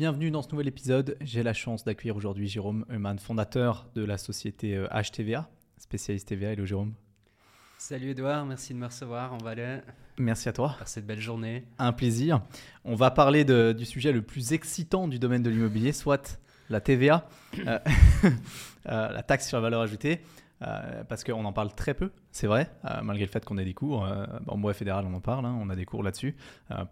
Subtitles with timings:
[0.00, 1.18] Bienvenue dans ce nouvel épisode.
[1.20, 6.52] J'ai la chance d'accueillir aujourd'hui Jérôme Eumann, fondateur de la société HTVA, spécialiste TVA.
[6.52, 6.94] Hello Jérôme.
[7.76, 9.82] Salut Edouard, merci de me recevoir en Valais.
[10.16, 10.74] Merci à toi.
[10.78, 11.66] Pour cette belle journée.
[11.78, 12.40] Un plaisir.
[12.82, 16.40] On va parler de, du sujet le plus excitant du domaine de l'immobilier, soit
[16.70, 17.28] la TVA,
[17.66, 17.78] euh,
[18.24, 20.22] euh, la taxe sur la valeur ajoutée.
[20.62, 23.64] Euh, parce qu'on en parle très peu, c'est vrai, euh, malgré le fait qu'on ait
[23.64, 24.04] des cours.
[24.04, 26.36] Euh, en bref fédéral, on en parle, hein, on a des cours là-dessus,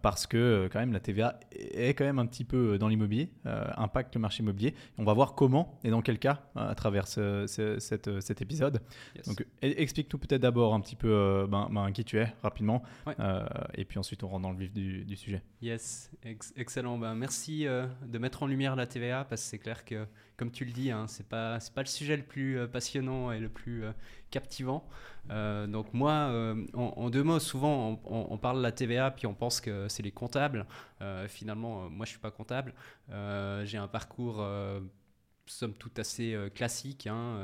[0.02, 3.30] parce que quand même la TVA est quand même un petit peu dans l'immobilier,
[3.76, 4.74] impacte le marché immobilier.
[4.98, 8.80] On va voir comment et dans quel cas à travers cet, épisode.
[9.26, 12.82] Donc explique-nous peut-être d'abord un petit peu ben, ben, qui tu es rapidement,
[13.74, 15.42] et puis ensuite on rentre dans le vif du, sujet.
[15.62, 16.10] Yes,
[16.56, 16.98] excellent.
[16.98, 20.06] Ben, merci de mettre en lumière la TVA, parce que c'est clair que
[20.38, 23.40] comme tu le dis, hein, c'est pas pas le sujet le plus euh, passionnant et
[23.40, 23.90] le plus euh,
[24.30, 24.88] captivant.
[25.30, 26.32] Euh, donc moi,
[26.74, 30.12] en, deux mots, souvent on, parle de la TVA puis on pense que c'est les
[30.12, 30.66] comptables.
[31.28, 32.74] finalement, moi je suis pas comptable.
[33.64, 34.44] J'ai un parcours
[35.46, 37.38] somme toute assez classique, hein,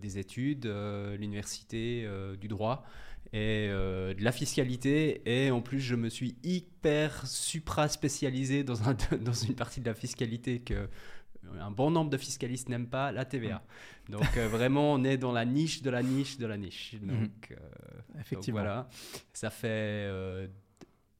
[0.00, 2.08] des études, l'université,
[2.40, 2.84] du droit
[3.32, 5.22] et de la fiscalité.
[5.26, 8.74] Et en plus, je me suis hyper supra spécialisé dans,
[9.20, 10.88] dans une partie de la fiscalité que
[11.60, 13.62] un bon nombre de fiscalistes n'aiment pas la TVA.
[14.08, 16.94] Donc euh, vraiment, on est dans la niche de la niche de la niche.
[17.00, 17.56] Donc, euh,
[18.20, 18.60] Effectivement.
[18.60, 18.88] voilà,
[19.32, 20.46] ça fait euh,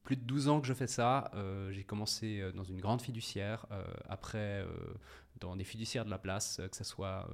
[0.02, 1.30] plus de 12 ans que je fais ça.
[1.70, 3.66] J'ai commencé dans une grande fiduciaire,
[4.08, 4.64] après
[5.40, 7.28] dans des fiduciaires de la place, que ce soit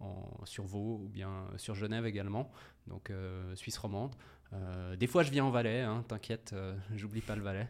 [0.00, 2.50] en, sur Vaud ou bien sur Genève également,
[2.86, 3.12] donc
[3.54, 4.14] Suisse romande.
[4.52, 7.68] Euh, des fois, je viens en Valais, hein, t'inquiète, euh, j'oublie pas le Valais.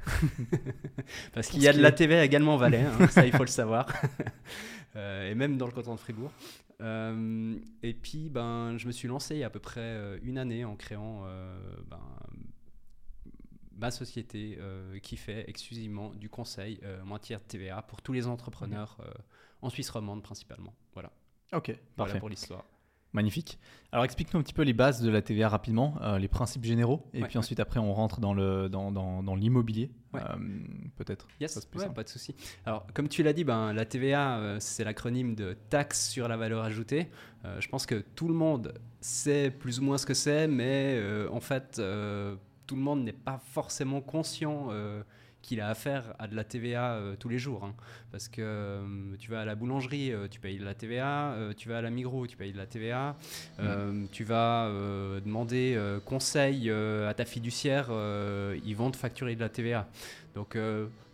[1.32, 3.48] Parce qu'il y a de la TV également en Valais, hein, ça il faut le
[3.48, 3.86] savoir.
[4.94, 6.32] Euh, et même dans le canton de Fribourg.
[6.80, 10.64] Et puis, ben, je me suis lancé il y a à peu près une année
[10.64, 11.26] en créant
[11.86, 12.00] ben,
[13.72, 14.58] ma société
[15.02, 18.98] qui fait exclusivement du conseil en matière de TVA pour tous les entrepreneurs
[19.62, 20.74] en Suisse romande principalement.
[20.92, 21.10] Voilà.
[21.52, 21.82] Ok, parfait.
[21.96, 22.64] Voilà pour l'histoire.
[23.12, 23.58] Magnifique.
[23.92, 27.08] Alors explique-nous un petit peu les bases de la TVA rapidement, euh, les principes généraux,
[27.14, 30.18] et puis ensuite après on rentre dans le dans, dans, dans l'immobilier, euh,
[30.96, 31.26] peut-être.
[31.40, 32.34] Yes, pas de souci.
[32.66, 36.36] Alors comme tu l'as dit, ben la TVA euh, c'est l'acronyme de taxe sur la
[36.36, 37.08] valeur ajoutée.
[37.58, 41.40] je pense que tout le monde sait plus ou moins ce que c'est, mais en
[41.40, 41.80] fait
[42.66, 44.68] tout le monde n'est pas forcément conscient
[45.46, 47.64] qu'il a affaire à de la TVA euh, tous les jours.
[47.64, 47.74] Hein.
[48.10, 51.68] Parce que euh, tu vas à la boulangerie, euh, tu payes de la TVA, tu
[51.68, 53.16] vas à la Migros, tu payes de la TVA,
[53.58, 54.06] mm.
[54.10, 54.68] tu vas
[55.24, 57.90] demander conseil à ta fiduciaire,
[58.64, 59.88] ils vont te facturer de la TVA.
[60.34, 60.58] Donc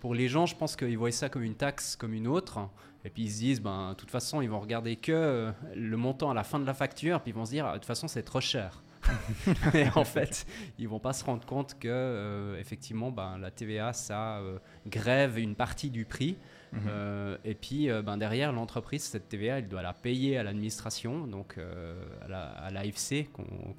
[0.00, 2.58] pour les gens, je pense qu'ils voient ça comme une taxe, comme une autre.
[3.04, 6.30] Et puis ils se disent, ben, de toute façon, ils vont regarder que le montant
[6.30, 8.22] à la fin de la facture, puis ils vont se dire, de toute façon, c'est
[8.22, 8.82] trop cher.
[9.74, 10.46] et en fait,
[10.78, 15.38] ils vont pas se rendre compte que euh, effectivement, ben, la TVA, ça euh, grève
[15.38, 16.36] une partie du prix.
[16.72, 16.80] Mhm.
[16.88, 21.58] Euh, et puis ben, derrière, l'entreprise, cette TVA, elle doit la payer à l'administration, donc
[21.58, 23.28] à l'AFC,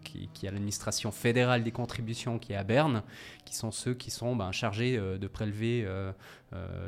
[0.04, 3.02] qui, qui, est l'administration fédérale des contributions qui est à Berne,
[3.46, 5.88] qui sont ceux qui sont ben, chargés de prélever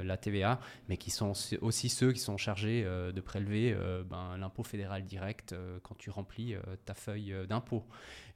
[0.03, 0.59] la TVA,
[0.89, 3.75] mais qui sont aussi ceux qui sont chargés de prélever
[4.07, 6.53] ben, l'impôt fédéral direct quand tu remplis
[6.85, 7.83] ta feuille d'impôt.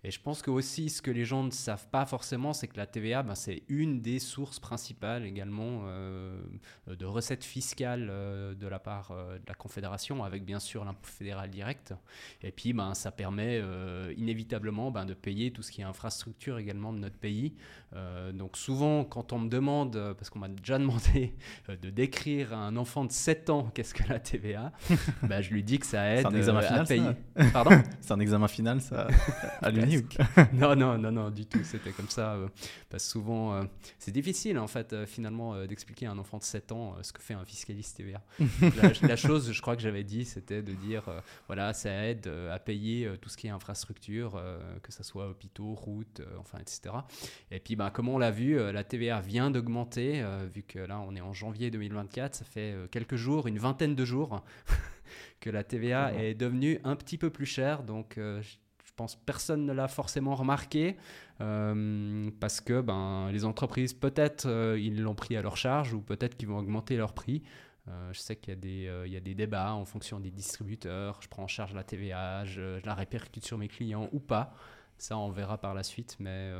[0.03, 2.77] Et je pense que aussi, ce que les gens ne savent pas forcément, c'est que
[2.77, 6.41] la TVA, ben, c'est une des sources principales également euh,
[6.87, 11.07] de recettes fiscales euh, de la part euh, de la Confédération, avec bien sûr l'impôt
[11.07, 11.93] fédéral direct.
[12.41, 13.61] Et puis, ben, ça permet
[14.15, 17.53] inévitablement ben, de payer tout ce qui est infrastructure également de notre pays.
[18.33, 21.35] Donc souvent, quand on me demande, parce qu'on m'a déjà demandé
[21.67, 24.71] de décrire à un enfant de 7 ans qu'est-ce que la TVA,
[25.23, 27.09] ben, je lui dis que ça aide un examen final, à payer.
[27.53, 29.07] Pardon C'est un examen final, ça
[30.53, 31.63] non, non, non, non, du tout.
[31.63, 32.33] C'était comme ça.
[32.33, 32.47] Euh,
[32.89, 33.63] parce que souvent, euh,
[33.97, 37.21] c'est difficile, en fait, euh, finalement, d'expliquer à un enfant de 7 ans ce que
[37.21, 38.21] fait un fiscaliste TVA.
[39.03, 41.03] la, chose, je crois que j'avais dit, c'était de dire,
[41.47, 44.41] voilà, ça aide à payer tout ce qui est infrastructure,
[44.83, 46.95] que ce soit hôpitaux, routes, enfin, etc.
[47.51, 50.23] Et puis, ben, comme on l'a vu, la TVA vient d'augmenter,
[50.53, 54.05] vu que là, on est en janvier 2024, ça fait quelques jours, une vingtaine de
[54.05, 54.43] jours.
[55.39, 57.83] que la TVA est devenue un petit peu plus chère.
[57.83, 58.19] Donc,
[58.99, 60.97] pense personne ne l'a forcément remarqué
[61.39, 66.01] euh, parce que ben, les entreprises, peut-être euh, ils l'ont pris à leur charge ou
[66.01, 67.41] peut-être qu'ils vont augmenter leur prix.
[67.87, 70.31] Euh, je sais qu'il y, a des, il y a des débats en fonction des
[70.31, 71.21] distributeurs.
[71.21, 74.53] Je prends en charge la TVA, je, la répercute sur mes clients ou pas.
[74.97, 76.17] Ça, on verra par la suite.
[76.19, 76.51] Mais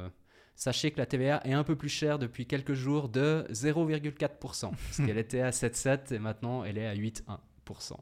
[0.59, 4.29] sachez que la TVA est un peu plus chère depuis quelques jours de 0,4%.
[4.39, 7.93] parce qu'elle était à 7,7 et maintenant elle est à 8,1%.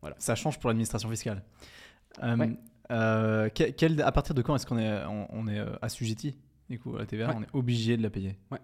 [0.00, 0.16] Voilà.
[0.18, 1.44] Ça change pour l'administration fiscale.
[2.22, 2.58] Ouais.
[2.90, 6.38] Euh, quel, à partir de quand est-ce qu'on est, on, est euh, assujetti?
[6.68, 8.36] Du coup, la TVA, on est obligé de la payer.
[8.50, 8.58] Ouais.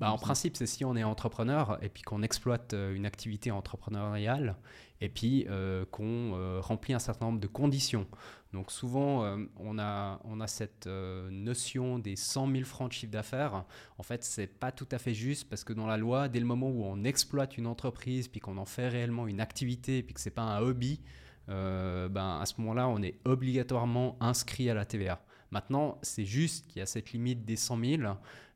[0.00, 3.50] Bah, en principe, c'est si on est entrepreneur et puis qu'on exploite euh, une activité
[3.50, 4.56] entrepreneuriale
[5.00, 8.06] et puis euh, qu'on euh, remplit un certain nombre de conditions.
[8.52, 13.64] Donc souvent, on, a, on a cette notion des 100 000 francs de chiffre d'affaires.
[13.98, 16.46] En fait, c'est pas tout à fait juste parce que dans la loi, dès le
[16.46, 20.20] moment où on exploite une entreprise puis qu'on en fait réellement une activité puis que
[20.20, 21.00] c'est pas un hobby,
[21.48, 25.20] ben, à ce moment-là, on est obligatoirement inscrit à la TVA.
[25.54, 28.02] Maintenant, c'est juste qu'il y a cette limite des 100 000,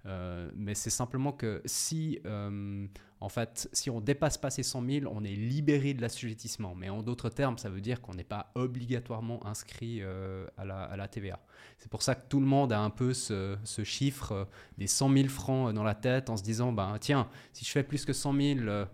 [0.07, 2.89] euh, mais c'est simplement que si, euh,
[3.21, 6.75] en fait, si on dépasse pas ces 100 000, on est libéré de l'assujettissement.
[6.75, 11.07] Mais en d'autres termes, ça veut dire qu'on n'est pas obligatoirement inscrit euh, à, la,
[11.07, 11.39] TVA.
[11.79, 15.29] C'est pour ça que tout le monde a un peu ce, chiffre des 100 000
[15.29, 18.35] francs dans la tête en se disant, ben, tiens, si je fais plus que 100
[18.35, 18.87] 000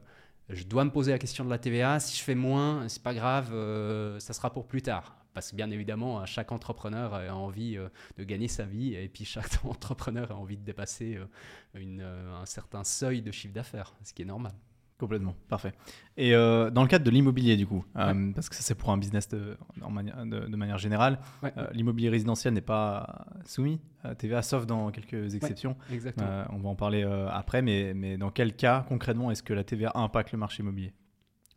[0.51, 1.99] je dois me poser la question de la TVA.
[2.01, 3.49] Si je fais moins, c'est pas grave,
[4.19, 5.24] ça sera pour plus tard.
[5.35, 9.25] Parce que bien évidemment, chaque entrepreneur a envie euh, de gagner sa vie et puis
[9.25, 11.27] chaque entrepreneur a envie de dépasser euh,
[11.77, 14.53] euh, un certain seuil de chiffre d'affaires, ce qui est normal.
[14.97, 15.73] Complètement, parfait.
[16.17, 19.29] Et dans le cadre de l'immobilier, du coup, parce que ça c'est pour un business
[19.29, 21.19] de, de, manière générale,
[21.73, 25.77] l'immobilier résidentiel n'est pas soumis à TVA, sauf dans quelques exceptions.
[25.91, 26.45] exactement.
[26.51, 29.91] on va en parler après, mais, mais dans quel cas concrètement est-ce que la TVA
[29.97, 30.95] impacte le marché immobilier?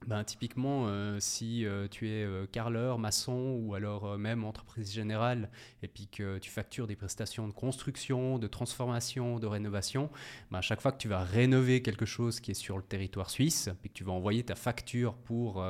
[0.06, 5.50] Ben, typiquement, euh, si euh, tu es euh, carleur, maçon ou alors même entreprise générale
[5.84, 10.10] et puis que tu factures des prestations de construction, de transformation, de rénovation,
[10.52, 13.30] ben, à chaque fois que tu vas rénover quelque chose qui est sur le territoire
[13.30, 15.64] suisse, puis que tu vas envoyer ta facture pour,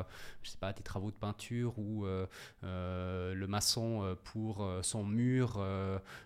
[0.44, 2.06] je sais pas, tes travaux de peinture ou
[2.62, 5.64] le maçon pour son mur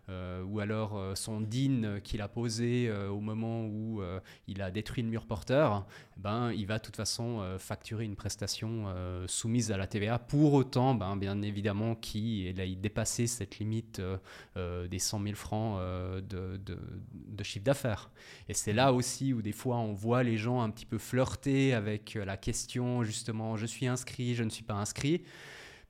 [0.10, 4.02] ou alors son din qu'il a posé au moment où
[4.48, 5.86] il a détruit le mur porteur,
[6.18, 10.54] ben, il va de toute façon facturer une prestation euh, soumise à la TVA, pour
[10.54, 14.18] autant, ben, bien évidemment, qui ait dépassé cette limite euh,
[14.56, 15.82] euh, des 100 000 francs
[16.24, 18.12] de, chiffre d'affaires.
[18.48, 21.74] Et c'est là aussi où des fois on voit les gens un petit peu flirter
[21.74, 25.24] avec la question, justement, je suis inscrit, je ne suis pas inscrit.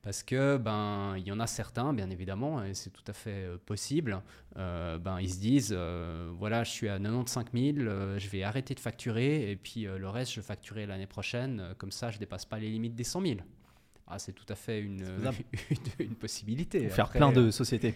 [0.02, 3.44] Parce que ben il y en a certains, bien évidemment, et c'est tout à fait
[3.44, 4.20] euh, possible.
[4.56, 7.76] Euh, ben ils se disent, euh, voilà, je suis à 95 000,
[8.18, 11.74] je vais arrêter de facturer et puis le reste je facturerai l'année prochaine.
[11.78, 13.34] comme ça, je dépasse pas les limites des 100 000.
[14.08, 15.06] Ah, c'est tout à fait une,
[16.00, 16.88] une, possibilité.
[16.88, 17.94] faire plein de sociétés.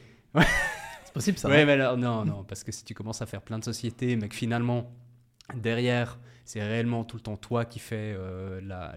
[1.04, 1.48] c'est possible ça.
[1.48, 4.28] Oui, mais non, non, parce que si tu commences à faire plein de sociétés, mais
[4.28, 4.92] que finalement
[5.54, 8.94] derrière c'est réellement tout le temps toi qui fais euh, la,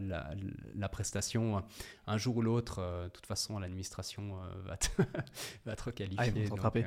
[0.76, 1.64] la, prestation.
[2.06, 4.90] Un jour ou l'autre, euh, de toute façon, l'administration euh, va, te
[5.66, 6.20] va te requalifier.
[6.20, 6.86] Ah, ils vont donc,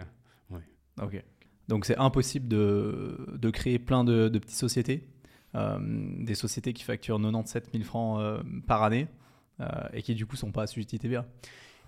[0.51, 0.61] oui.
[1.03, 1.23] Ok.
[1.67, 5.09] Donc c'est impossible de, de, créer plein de, de petites sociétés,
[5.55, 9.07] des sociétés qui facturent 97 000 francs par année
[9.93, 11.25] et qui du coup sont pas assujetties TVA.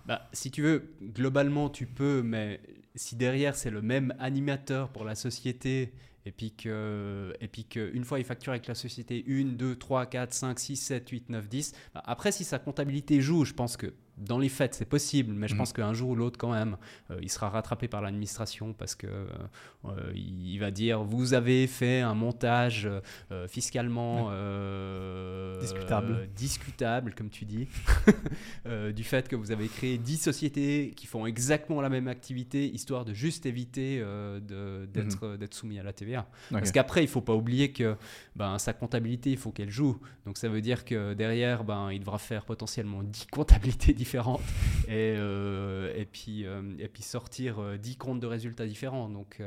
[0.05, 2.61] Bah, si tu veux, globalement, tu peux, mais
[2.95, 5.93] si derrière c'est le même animateur pour la société
[6.25, 10.05] et puis que et puis qu'une fois il facture avec la société 1, 2, 3,
[10.07, 13.93] 4, 5, 6, 7, 8, 9, 10, après si sa comptabilité joue, je pense que
[14.17, 15.59] dans les faits, c'est possible, mais je mhm.
[15.59, 16.77] pense qu'un jour ou l'autre, quand même,
[17.11, 19.27] euh, il sera rattrapé par l'administration parce que euh,
[19.85, 22.89] euh, il va dire vous avez fait un montage
[23.47, 24.29] fiscalement
[25.59, 26.29] discutable.
[26.35, 27.67] discutable, comme tu dis,
[28.95, 33.05] du fait que vous avez créé 10 sociétés qui font exactement la même activité, histoire
[33.05, 34.87] de juste éviter mhm.
[35.37, 36.14] d'être soumis à la TVA.
[36.51, 37.95] Parce qu'après, il ne faut pas oublier que
[38.35, 39.99] ben, sa comptabilité, il faut qu'elle joue.
[40.25, 44.41] Donc ça veut dire que derrière, ben, il devra faire potentiellement 10 comptabilités différentes
[44.87, 49.09] et, euh, et, puis, euh, et puis sortir 10 euh, comptes de résultats différents.
[49.09, 49.41] Donc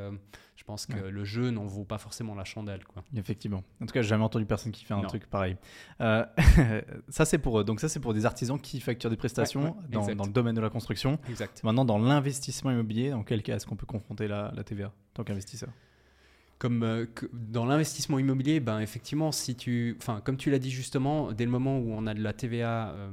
[0.57, 2.85] je pense que le jeu n'en vaut pas forcément la chandelle.
[2.85, 3.03] Quoi.
[3.17, 3.63] Effectivement.
[3.81, 5.57] En tout cas, j'ai jamais entendu personne qui fait un truc pareil.
[5.99, 10.25] ça, c'est pour, donc ça, c'est pour des artisans qui facturent des prestations dans, dans,
[10.25, 11.19] le domaine de la construction.
[11.29, 11.63] Exact.
[11.63, 14.93] Maintenant, dans l'investissement immobilier, dans quel cas est-ce qu'on peut confronter la, la TVA en
[15.15, 15.71] tant qu'investisseur?
[16.59, 21.33] Comme euh, dans l'investissement immobilier, ben effectivement, si tu, enfin, comme tu l'as dit justement,
[21.33, 23.11] dès le moment où on a de la TVA euh,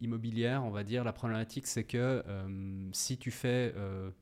[0.00, 3.74] immobilière, on va dire, la problématique c'est que euh, si tu fais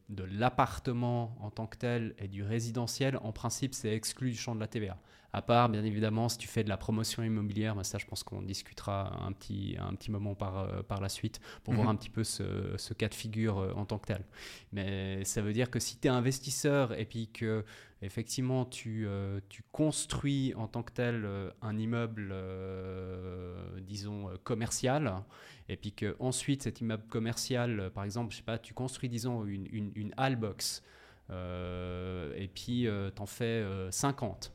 [0.08, 4.54] de l'appartement en tant que tel et du résidentiel, en principe, c'est exclu du champ
[4.54, 4.98] de la TVA.
[5.32, 8.22] À part, bien évidemment, si tu fais de la promotion immobilière, ben ça, je pense
[8.22, 11.92] qu'on discutera un petit, un petit moment par, par la suite pour voir mhm.
[11.92, 14.24] un petit peu ce, ce, cas de figure en tant que tel.
[14.72, 17.64] Mais ça veut dire que si tu es investisseur et puis que
[18.02, 25.22] effectivement, tu, euh, tu, construis en tant que tel euh, un immeuble, euh, disons, commercial,
[25.68, 29.44] et puis que ensuite cet immeuble commercial, par exemple, je sais pas, tu construis, disons,
[29.44, 30.82] une, une, une box,
[31.30, 34.52] et puis tu en fais 50.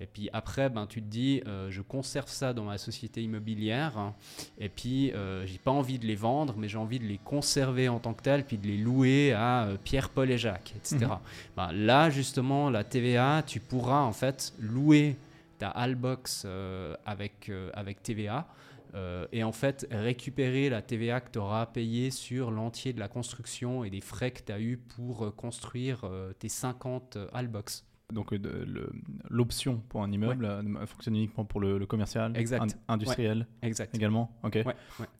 [0.00, 3.98] Et puis après, ben, tu te dis, euh, je conserve ça dans ma société immobilière,
[3.98, 4.14] hein,
[4.58, 7.88] et puis euh, j'ai pas envie de les vendre, mais j'ai envie de les conserver
[7.88, 10.98] en tant que tels, puis de les louer à euh, Pierre, Paul et Jacques, etc.
[11.06, 11.18] Mhm.
[11.56, 15.16] Ben, là, justement, la TVA, tu pourras en fait louer
[15.58, 18.46] ta Albox euh, avec, avec TVA.
[18.94, 23.08] euh, et en fait, récupérer la TVA que tu auras payée sur l'entier de la
[23.08, 27.26] construction et des frais que tu as eu pour euh, construire euh, tes 50 euh,
[27.32, 27.84] Albox.
[28.12, 28.38] Donc euh,
[29.28, 32.62] l'option pour un immeuble euh, fonctionne uniquement pour le, le commercial, Exact.
[32.88, 33.94] in- industriel Exact.
[33.94, 34.34] également.
[34.42, 34.58] Ok.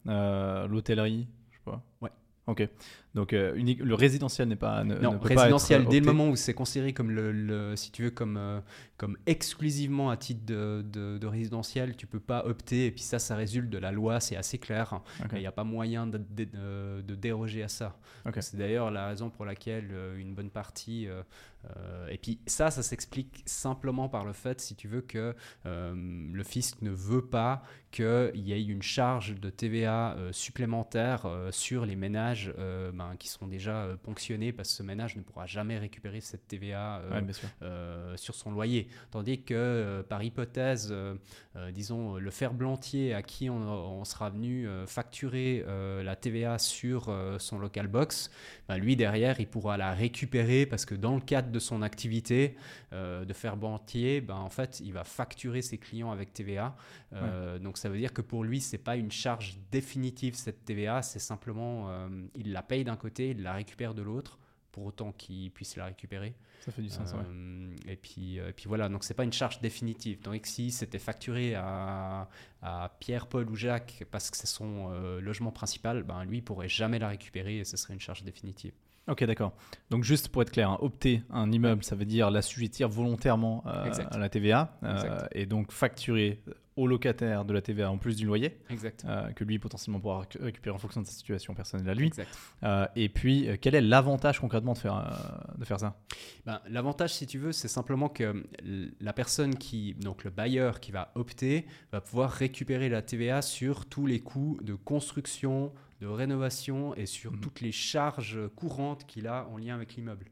[0.06, 1.82] Euh, L'hôtellerie, je sais pas.
[2.00, 2.10] Ouais.
[2.46, 2.66] Ok.
[3.14, 4.82] Donc euh, unique, le résidentiel n'est pas.
[4.84, 7.30] Ne, Non, ne peut pas résidentiel, être dès le moment où c'est considéré comme, le,
[7.30, 8.60] le- si tu veux, comme, euh,
[8.96, 12.86] comme exclusivement à titre de, de- de résidentiel, tu peux pas opter.
[12.86, 15.02] Et puis ça, ça résulte de la loi, c'est assez clair.
[15.34, 16.16] Il n'y a pas moyen de,
[17.14, 17.98] déroger à ça.
[18.40, 21.06] C'est d'ailleurs la raison pour laquelle une bonne partie...
[21.76, 25.34] euh, et puis ça, ça s'explique simplement par le fait, si tu veux, que
[25.66, 25.94] euh,
[26.32, 31.86] le fisc ne veut pas qu'il y ait une charge de TVA euh, supplémentaire sur
[31.86, 32.52] les ménages
[32.92, 37.02] ben, qui sont déjà ponctionnés parce que ce ménage ne pourra jamais récupérer cette TVA
[37.10, 38.88] Ouais, sur son loyer.
[39.10, 40.94] Tandis que, par hypothèse,
[41.72, 43.60] disons, le ferblantier à qui on,
[44.00, 45.64] on sera venu facturer
[46.02, 48.30] la TVA sur son local box,
[48.68, 52.56] ben, lui, derrière, il pourra la récupérer parce que dans le cadre de son activité
[52.92, 56.76] euh, de ferblantier, ben, en fait, il va facturer ses clients avec TVA.
[57.12, 61.02] Euh, Donc, ça veut dire que pour lui, c'est pas une charge définitive, cette TVA,
[61.02, 64.38] c'est simplement, euh, il la paye d'un côté, il la récupère de l'autre,
[64.72, 66.34] pour autant qu'il puisse la récupérer.
[66.60, 67.12] Ça fait du sens.
[67.12, 67.18] ouais.
[67.26, 70.18] Euh, et, puis, euh, et puis voilà, donc c'est pas une charge définitive.
[70.20, 72.28] Que si c'était facturé à,
[72.62, 76.42] à Pierre, Paul ou Jacques parce que c'est son euh, logement principal, ben lui il
[76.44, 78.72] pourrait jamais la récupérer et ce serait une charge définitive.
[79.08, 79.52] Ok, d'accord.
[79.90, 83.90] Donc juste pour être clair, hein, opter un immeuble, ça veut dire l'assujettir volontairement euh,
[84.10, 86.40] à la TVA euh, et donc facturer
[86.76, 89.04] au locataire de la TVA en plus du loyer Exact.
[89.08, 92.06] euh, que lui potentiellement pourra réc- récupérer en fonction de sa situation personnelle à lui.
[92.06, 92.28] Exact.
[92.94, 95.96] Et puis, quel est l'avantage concrètement de faire, de faire ça?
[96.46, 98.44] Ben, L'avantage, si tu veux, c'est simplement que
[99.00, 103.86] la personne qui, donc le bailleur qui va opter, va pouvoir récupérer la TVA sur
[103.86, 107.40] tous les coûts de construction, de rénovation et sur Mhm.
[107.40, 110.26] toutes les charges courantes qu'il a en lien avec l'immeuble.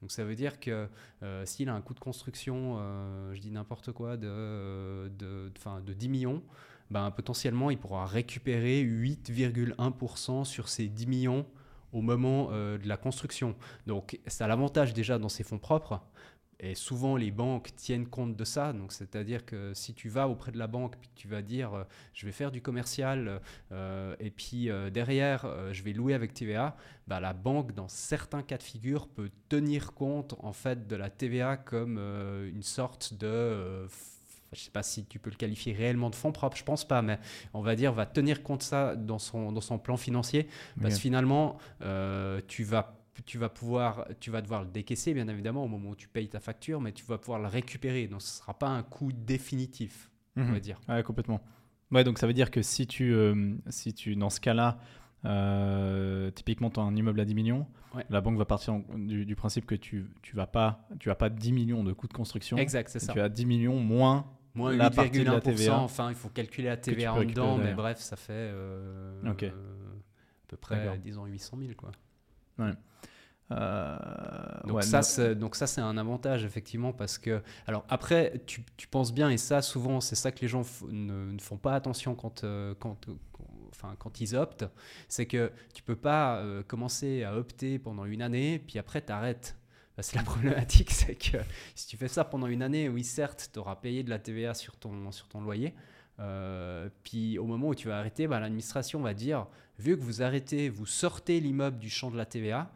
[0.00, 0.88] Donc ça veut dire que
[1.22, 5.52] euh, s'il a un coût de construction, euh, je dis n'importe quoi, de, euh, de,
[5.84, 6.42] de 10 millions,
[6.90, 11.46] ben, potentiellement il pourra récupérer 8,1% sur ces 10 millions
[11.92, 13.54] au moment euh, de la construction.
[13.86, 16.00] Donc ça a l'avantage déjà dans ses fonds propres.
[16.62, 18.72] Et souvent, les banques tiennent compte de ça.
[18.72, 21.84] Donc, c'est-à-dire que si tu vas auprès de la banque, puis tu vas dire, euh,
[22.12, 23.40] je vais faire du commercial,
[23.72, 26.76] euh, et puis euh, derrière, je vais louer avec TVA,
[27.06, 31.08] bah, la banque, dans certains cas de figure, peut tenir compte en fait de la
[31.08, 33.88] TVA comme une sorte de
[34.52, 36.84] je ne sais pas si tu peux le qualifier réellement de fonds propres, je pense
[36.84, 37.18] pas, mais
[37.54, 40.48] on va dire va tenir compte de ça dans son, dans son plan financier,
[40.80, 45.26] parce que finalement, euh, tu vas tu vas pouvoir, tu vas devoir le décaisser bien
[45.28, 48.22] évidemment au moment où tu payes ta facture, mais tu vas pouvoir le récupérer, donc
[48.22, 50.52] ce ne sera pas un coût définitif, on Mhm.
[50.52, 50.80] va dire.
[50.88, 51.40] Ouais, complètement.
[51.90, 54.78] Ouais, donc ça veut dire que si tu, euh, si tu dans ce cas-là,
[55.24, 58.04] euh, typiquement, tu as un immeuble à 10 millions, Ouais.
[58.08, 61.14] la banque va partir en- du, du principe que tu tu vas pas, tu as
[61.14, 62.56] pas 10 millions de coûts de construction.
[62.58, 63.12] Exact, c'est ça.
[63.12, 64.26] Tu as 10 millions moins.
[64.54, 67.56] Moins la partie de la 8,1%, TVA enfin il faut calculer la TVA en dedans,
[67.58, 69.44] mais bref, ça fait euh, Ok.
[69.44, 71.90] euh, à peu près, disons, 800 000 quoi.
[73.52, 73.98] Euh,
[74.64, 77.42] Donc, ouais, ça, c'est, donc ça, c'est un avantage, effectivement, parce que...
[77.66, 81.32] Alors après, tu, tu penses bien, et ça, souvent, c'est ça que les gens ne,
[81.32, 82.96] ne font pas attention quand, euh, quand,
[83.32, 84.64] quand- enfin, quand ils optent,
[85.08, 89.12] c'est que tu peux pas euh, commencer à opter pendant une année, puis après, tu
[89.12, 89.56] arrêtes.
[90.02, 91.38] C'est la problématique, c'est que
[91.74, 94.54] si tu fais ça pendant une année, oui, certes, tu auras payé de la TVA
[94.54, 95.74] sur ton, sur ton loyer,
[96.20, 99.46] euh, puis au moment où tu vas arrêter, bah, l'administration va dire,
[99.78, 102.70] vu que vous arrêtez, vous sortez l'immeuble du champ de la TVA,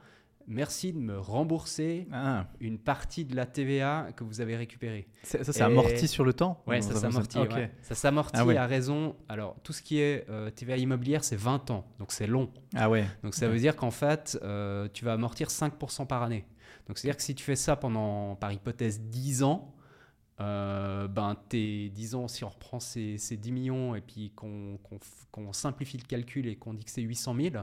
[0.46, 5.06] merci de me rembourser Ah, une partie de la TVA que vous avez récupérée.
[5.22, 7.38] ça, amorti sur le temps Comment ça s'amortit.
[7.38, 7.70] Ouais.
[7.82, 8.56] Ça s'amortit Ah ouais.
[8.56, 9.16] à raison.
[9.28, 11.86] Alors, tout ce qui est euh, TVA immobilière, c'est 20 ans.
[11.98, 12.50] Donc, c'est long.
[12.74, 13.04] Ah ouais.
[13.22, 16.46] Donc, ça veut dire qu'en fait, euh, tu vas amortir 5% par année.
[16.88, 19.73] Donc, c'est-à-dire que si tu fais ça pendant, par hypothèse, 10 ans,
[20.40, 24.78] euh, ben, tes 10 ans, si on reprend ces, ces 10 millions et puis qu'on
[24.82, 27.54] qu'on f- qu'on simplifie le calcul et qu'on dit que c'est 800 000,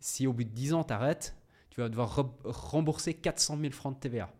[0.00, 1.36] si au bout de 10 ans, tu arrêtes,
[1.70, 4.30] tu vas devoir re- rembourser 400 000 francs de TVA.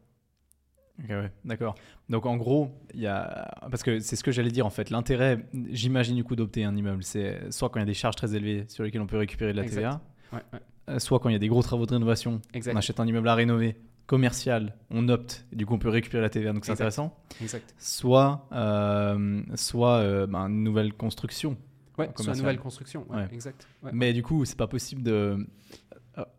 [1.03, 1.75] Ok, ouais, d'accord.
[2.09, 4.91] Donc en gros, il y a parce que c'est ce que j'allais dire en fait.
[4.91, 8.15] L'intérêt, j'imagine du coup d'opter un immeuble, c'est soit quand il y a des charges
[8.17, 9.77] très élevées sur lesquelles on peut récupérer de la Exact.
[9.81, 10.01] TVA,
[10.35, 10.59] Ouais, ouais.
[10.91, 12.75] euh, soit quand il y a des gros travaux de rénovation, Exact.
[12.75, 13.77] on achète un immeuble à rénover.
[14.13, 17.17] Commercial, on opte, et du coup on peut récupérer la TVA, donc c'est intéressant.
[17.41, 17.75] Exact.
[17.79, 21.57] Soit, euh, soit euh, ben, une nouvelle construction.
[21.97, 22.37] Ouais, soit commercial.
[22.45, 23.07] nouvelle construction.
[23.09, 23.29] Ouais, Ouais.
[23.33, 23.67] Exact.
[23.83, 23.91] Ouais.
[23.95, 25.45] Mais du coup, c'est pas possible de euh,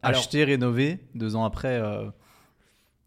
[0.04, 2.12] Alors- acheter, rénover, deux ans après, euh,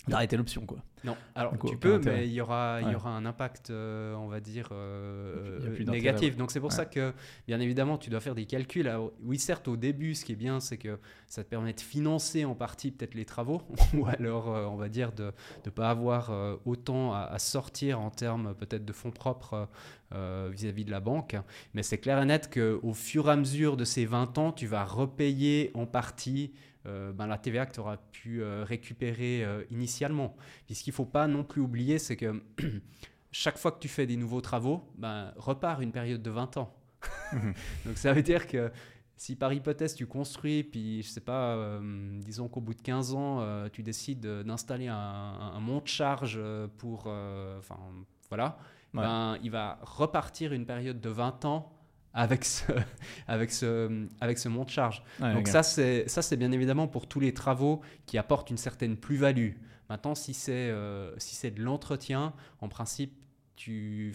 [0.08, 0.64] d'arrêter l'option.
[0.66, 0.78] quoi.
[1.04, 4.14] Non, alors Donc, tu peux, mais il y aura, il y aura un impact, euh,
[4.14, 6.30] on va dire, euh, d'intérêt, négatif.
[6.32, 6.36] ouais.
[6.38, 6.76] Donc c'est pour Ouais.
[6.76, 7.12] ça que,
[7.46, 8.88] bien évidemment, tu dois faire des calculs.
[8.88, 10.98] Alors, oui, certes, au début, ce qui est bien, c'est que
[11.28, 13.62] ça te permet de financer en partie peut-être les travaux,
[13.94, 15.32] ou alors, euh, on va dire, de
[15.64, 19.68] ne pas avoir euh, autant à, à sortir en termes peut-être de fonds propres
[20.14, 21.36] euh, vis-à-vis de la banque.
[21.74, 24.66] Mais c'est clair et net qu'au fur et à mesure de ces 20 ans, tu
[24.66, 26.52] vas repayer en partie
[26.86, 30.36] euh, ben, la TVA que tu auras pu euh, récupérer euh, initialement.
[30.66, 32.42] Puis ce qu'il ne faut pas non plus oublier, c'est que
[33.32, 36.74] chaque fois que tu fais des nouveaux travaux, ben, repart une période de 20 ans.
[37.84, 38.70] Donc ça veut dire que
[39.16, 41.80] si par hypothèse tu construis, puis je sais pas,
[42.20, 46.68] disons qu'au bout de 15 ans, tu décides de- d'installer un, un, un monte-charge euh,
[46.78, 47.06] pour...
[47.58, 47.78] Enfin,
[48.28, 48.58] voilà.
[48.94, 49.02] Ouais.
[49.02, 51.72] Ben, il va repartir une période de 20 ans
[52.22, 52.64] avec ce,
[53.28, 55.02] avec ce, avec ce monte-charge.
[55.20, 55.48] Ouais, Donc ok.
[55.48, 59.52] ça, c'est ça, c'est bien évidemment pour tous les travaux qui apportent une certaine plus-value.
[59.90, 63.12] Maintenant, si c'est euh, si c'est de l'entretien, en principe,
[63.56, 64.14] tu,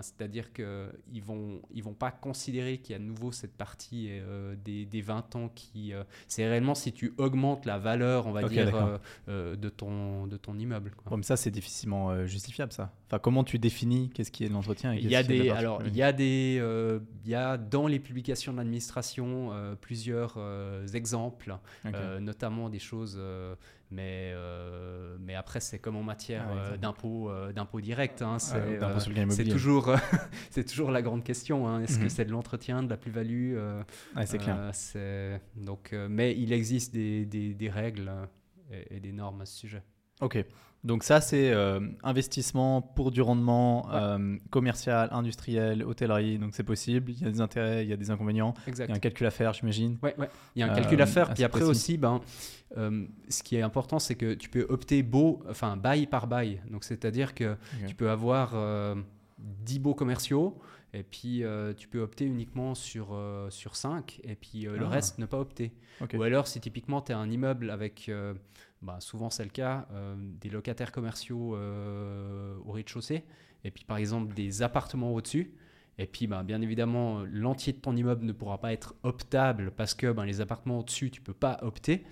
[0.00, 4.08] c'est-à-dire que ils vont ils vont pas considérer qu'il y a de nouveau cette partie
[4.10, 8.32] euh, des, des 20 ans qui euh, c'est réellement si tu augmentes la valeur, on
[8.32, 10.90] va dire, euh, de ton de ton immeuble.
[10.96, 11.10] quoi.
[11.10, 12.92] Bon, mais ça, c'est difficilement justifiable, ça.
[13.12, 15.82] Enfin, comment tu définis qu'est-ce qui est de l'entretien et Il y a des, alors,
[15.84, 20.36] il y a des, euh, il y a dans les publications de l'administration euh, plusieurs
[20.38, 23.20] euh, exemples, euh, notamment des choses,
[23.90, 24.32] mais,
[25.20, 28.22] mais après c'est comme en matière Ah d'impôt, d'impôt direct.
[28.22, 29.90] hein, c'est, toujours,
[30.50, 31.68] c'est toujours la grande question.
[31.68, 32.04] hein, Est-ce Mhm.
[32.04, 33.58] que c'est de l'entretien, de la plus-value
[34.24, 34.72] c'est clair.
[35.56, 38.10] donc, mais il existe des, des- des règles
[38.72, 39.82] et, et des normes à ce sujet.
[40.22, 40.44] Ok.
[40.84, 43.92] Donc ça, c'est euh, investissement pour du rendement Ouais.
[43.94, 46.38] euh, commercial, industriel, hôtellerie.
[46.40, 47.12] Donc c'est possible.
[47.12, 48.52] Il y a des intérêts, il y a des inconvénients.
[48.66, 49.96] Il y a un calcul à faire, j'imagine.
[50.02, 50.28] Ouais, ouais.
[50.56, 51.32] Il y a un Euh, calcul à faire.
[51.34, 51.70] Puis après précis.
[51.70, 52.20] aussi, ben,
[53.28, 56.60] ce qui est important, c'est que tu peux opter beau, enfin bail par bail.
[56.70, 58.96] Donc c'est-à-dire que tu peux avoir euh,
[59.38, 60.58] 10 beaux commerciaux.
[60.94, 64.84] Et puis, euh, tu peux opter uniquement sur, euh, sur 5, et puis euh, le
[64.84, 64.90] Ah.
[64.90, 65.72] reste, ne pas opter.
[66.12, 68.10] Ou alors, si typiquement, tu as un immeuble avec,
[68.82, 73.24] bah, souvent c'est le cas, euh, des locataires commerciaux euh, au rez-de-chaussée,
[73.64, 75.54] et puis par exemple des appartements au-dessus,
[75.98, 79.94] et puis bah, bien évidemment, l'entier de ton immeuble ne pourra pas être optable parce
[79.94, 82.04] que ben, les appartements au-dessus, tu peux pas opter.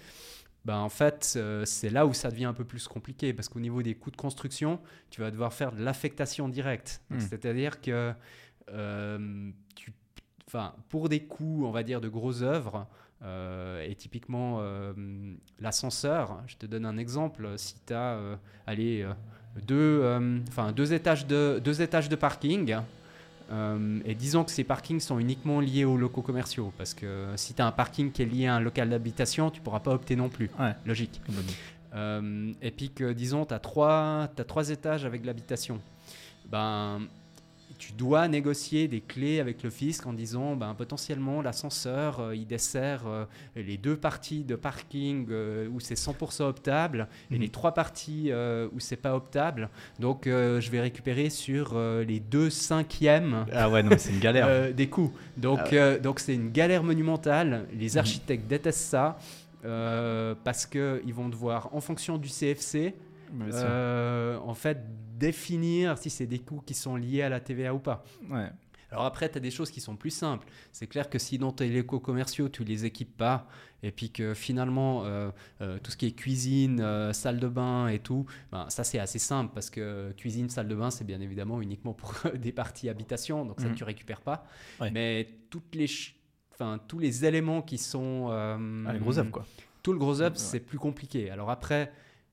[0.67, 3.61] Ben, en fait, euh, c'est là où ça devient un peu plus compliqué parce qu'au
[3.61, 4.79] niveau des coûts de construction,
[5.09, 7.03] tu vas devoir faire de l'affectation directe.
[7.09, 7.19] Hmm.
[7.19, 8.13] C'est-à-dire que
[9.75, 9.93] tu,
[10.89, 12.87] pour des coûts, on va dire, de grosses œuvres,
[13.23, 14.93] euh, et typiquement euh,
[15.59, 19.07] l'ascenseur, je te donne un exemple, si tu as euh, allez,
[19.67, 20.03] deux,
[20.49, 22.77] enfin, deux, étages de, deux étages de parking,
[24.05, 27.61] et disons que ces parkings sont uniquement liés aux locaux commerciaux, parce que si tu
[27.61, 30.29] as un parking qui est lié à un local d'habitation, tu pourras pas opter non
[30.29, 30.51] plus.
[30.59, 30.75] Ouais.
[30.87, 31.21] Logique.
[31.93, 35.81] Et puis que, disons, tu as trois, t'as trois étages avec l'habitation.
[36.49, 37.01] Ben,
[37.81, 42.47] tu dois négocier des clés avec le fisc en disant ben, potentiellement l'ascenseur euh, il
[42.47, 43.25] dessert euh,
[43.57, 47.41] les deux parties de parking euh, où c'est 100% optable et Mhm.
[47.41, 48.31] les trois parties
[48.75, 49.71] où c'est pas optable.
[49.99, 54.75] Donc je vais récupérer sur les deux cinquièmes Ah ouais, non, mais c'est une galère.
[54.75, 55.13] des coûts.
[55.39, 57.67] Donc Ah donc c'est une galère monumentale.
[57.73, 57.99] Les Mhm.
[57.99, 59.19] architectes détestent ça
[60.45, 62.95] parce que ils vont devoir, en fonction du CFC,
[63.41, 64.79] en fait
[65.21, 68.03] définir si c'est des coûts qui sont liés à la TVA ou pas.
[68.31, 68.49] Ouais.
[68.93, 70.49] Alors après, tu as des choses qui sont plus simples.
[70.73, 73.47] C'est clair que si dans tes locaux commerciaux, tu les équipes pas,
[73.85, 75.31] et puis que finalement, euh,
[75.61, 78.99] euh, tout ce qui est cuisine, euh, salle de bain et tout, ben, ça c'est
[78.99, 82.89] assez simple parce que cuisine, salle de bain, c'est bien évidemment uniquement pour des parties
[82.89, 83.77] habitation, donc ça Mhm.
[83.77, 84.45] tu récupères pas.
[84.81, 84.91] Ouais.
[84.91, 85.87] Mais toutes les
[86.53, 88.27] Enfin, tous les éléments qui sont...
[88.31, 89.47] euh, Ah, les gros œuvres, quoi.
[89.83, 90.39] tout le gros up, Ouais.
[90.39, 91.31] c'est plus compliqué.
[91.31, 91.91] Alors après,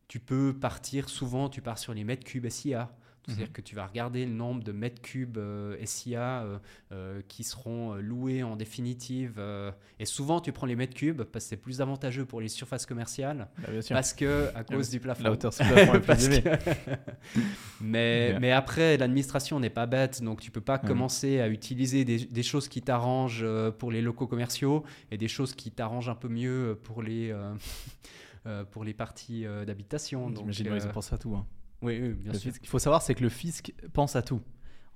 [0.08, 2.90] tu peux partir, souvent tu pars sur les mètres cubes SIA.
[3.26, 3.52] C'est-à-dire Mhm.
[3.52, 6.60] que tu vas regarder le nombre de mètres cubes euh, SIA euh,
[6.94, 9.38] euh, qui seront loués en définitive.
[10.00, 12.86] et souvent, tu prends les mètres cubes parce que c'est plus avantageux pour les surfaces
[12.86, 13.50] commerciales.
[13.62, 13.94] Bah, bien sûr.
[13.96, 15.24] Parce que, à cause du plafond.
[15.26, 16.42] La hauteur sous plafond est plus Parce élevée.
[16.42, 17.42] que-
[17.82, 20.88] mais, après, l'administration n'est pas bête, donc tu peux pas Mhm.
[20.88, 23.46] commencer à utiliser des, des choses qui t'arrangent
[23.78, 27.34] pour les locaux commerciaux et des choses qui t'arrangent un peu mieux pour les,
[28.72, 30.32] pour les parties euh, d'habitation.
[30.36, 31.36] J'imagine, ouais, ils euh, pensé à tout.
[31.36, 31.46] hein.
[31.82, 32.54] oui, oui, bien Le sûr.
[32.54, 34.42] Ce qu'il faut savoir, c'est que le fisc pense à tout.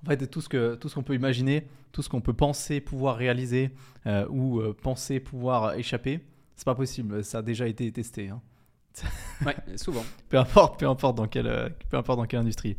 [0.04, 2.80] En fait, tout ce que tout ce qu'on peut imaginer, tout ce qu'on peut penser
[2.80, 3.70] pouvoir réaliser
[4.06, 6.20] euh, ou euh, penser pouvoir échapper,
[6.56, 7.22] c'est pas possible.
[7.22, 8.28] Ça a déjà été testé.
[8.30, 8.40] hein.
[9.46, 10.04] Ouais, souvent.
[10.28, 12.76] peu importe, peu importe dans quelle, euh, peu importe dans quelle industrie.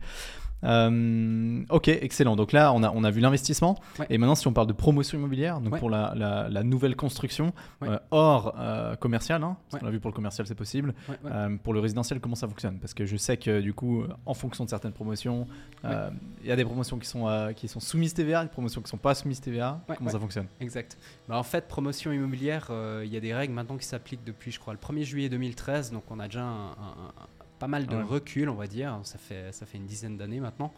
[0.63, 2.35] Euh, ok, excellent.
[2.35, 3.77] Donc là, on a, on a vu l'investissement.
[3.99, 4.05] Ouais.
[4.09, 5.79] Et maintenant, si on parle de promotion immobilière, donc Ouais.
[5.79, 7.89] pour la, la- la nouvelle construction, Ouais.
[7.89, 10.93] euh, hors euh, commercial, hein, parce qu'on a vu pour le commercial, c'est possible.
[11.25, 12.77] Euh, pour le résidentiel, comment ça fonctionne?
[12.79, 15.47] Parce que je sais que du coup, en fonction de certaines promotions,
[15.83, 18.89] il y a des promotions qui sont, qui sont soumises TVA, des promotions qui ne
[18.89, 19.79] sont pas soumises TVA.
[19.97, 20.47] Comment ça fonctionne?
[20.59, 20.97] Exact.
[21.27, 22.69] Bah, en fait, promotion immobilière,
[23.03, 25.91] il y a des règles maintenant qui s'appliquent depuis, je crois, le 1er juillet 2013.
[25.91, 27.23] Donc, on a déjà un- un- un-
[27.63, 28.03] pas mal de Ouais.
[28.03, 28.99] recul, on va dire.
[29.03, 30.73] Ça fait, ça fait une dizaine d'années maintenant.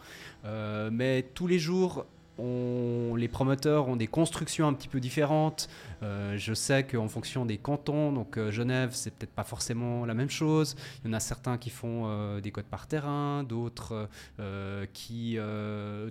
[0.46, 2.06] Euh, mais tous les jours,
[2.38, 5.68] on- les promoteurs ont des constructions un petit peu différentes.
[6.06, 10.14] Euh, je sais qu'en fonction des cantons, donc euh, Genève, c'est peut-être pas forcément la
[10.14, 10.76] même chose.
[11.04, 14.08] Il y en a certains qui font euh, des codes par terrain, d'autres
[14.40, 15.38] euh, qui,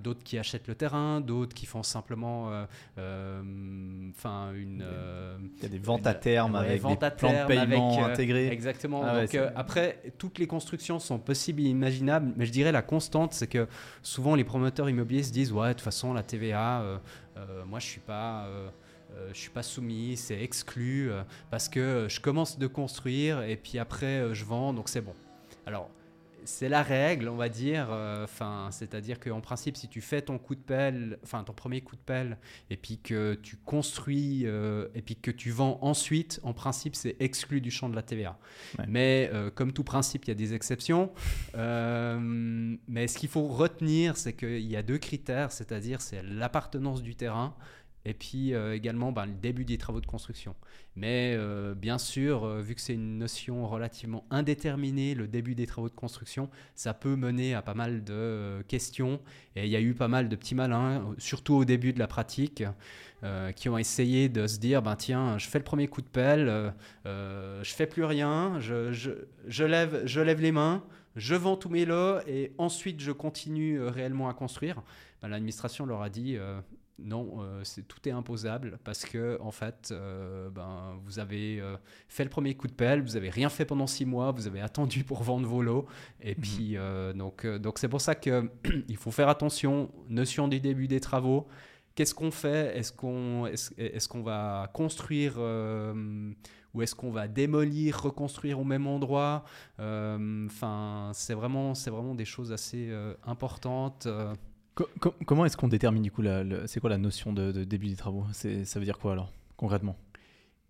[0.02, 2.50] d'autres qui achètent le terrain, d'autres qui font simplement,
[2.96, 4.84] enfin une.
[5.58, 8.48] Il y a des ventes à terme avec des plans de paiement intégrés.
[8.48, 9.02] Exactement.
[9.04, 13.32] Ah Donc après, toutes les constructions sont possibles et imaginables, mais je dirais la constante,
[13.34, 13.68] c'est que
[14.02, 17.00] souvent les promoteurs immobiliers se disent ouais, de toute façon la TVA,
[17.66, 18.48] moi je suis pas.
[19.16, 23.42] Euh, je suis pas soumis, c'est exclu euh, parce que euh, je commence de construire
[23.42, 25.14] et puis après je vends, donc c'est bon.
[25.66, 25.90] Alors
[26.46, 27.88] c'est la règle, on va dire.
[27.90, 31.80] euh, Enfin, c'est-à-dire qu'en principe, si tu fais ton coup de pelle, enfin ton premier
[31.80, 32.36] coup de pelle,
[32.68, 37.16] et puis que tu construis euh, et puis que tu vends ensuite, en principe, c'est
[37.18, 38.36] exclu du champ de la TVA.
[38.78, 38.84] Ouais.
[38.86, 41.12] Mais euh, comme tout principe, il y a des exceptions.
[41.54, 47.14] Mais ce qu'il faut retenir, c'est qu'il y a deux critères, c'est-à-dire c'est l'appartenance du
[47.14, 47.54] terrain.
[48.06, 50.54] Et puis euh, également ben, le début des travaux de construction.
[50.94, 55.66] Mais euh, bien sûr, euh, vu que c'est une notion relativement indéterminée, le début des
[55.66, 59.20] travaux de construction, ça peut mener à pas mal de questions.
[59.56, 62.06] Et il y a eu pas mal de petits malins, surtout au début de la
[62.06, 62.62] pratique,
[63.56, 66.74] qui ont essayé de se dire, ben tiens, je fais le premier coup de pelle,
[67.06, 70.84] je fais plus rien, je, lève, les mains,
[71.16, 74.82] je vends tous mes lots et ensuite je continue réellement à construire.
[75.22, 76.36] Ben, L'administration leur a dit,
[76.98, 81.76] non, euh, c'est tout est imposable parce que en fait, euh, ben, vous avez euh,
[82.08, 84.60] fait le premier coup de pelle, vous avez rien fait pendant six mois, vous avez
[84.60, 85.86] attendu pour vendre vos lots,
[86.20, 88.48] et puis euh, donc donc c'est pour ça que
[88.88, 89.90] il faut faire attention.
[90.08, 91.48] Notion du début des travaux.
[91.96, 92.76] Qu'est-ce qu'on fait?
[92.76, 99.44] Est-ce qu'on est-ce, qu'on va construire ou est-ce qu'on va démolir, reconstruire au même endroit?
[99.78, 102.92] Enfin, c'est vraiment c'est vraiment des choses assez
[103.24, 104.08] importantes.
[104.74, 106.22] Co- co- comment est-ce qu'on détermine du coup
[106.66, 108.24] c'est quoi la notion de, de début des travaux?
[108.32, 109.96] C'est- Ça veut dire quoi alors concrètement?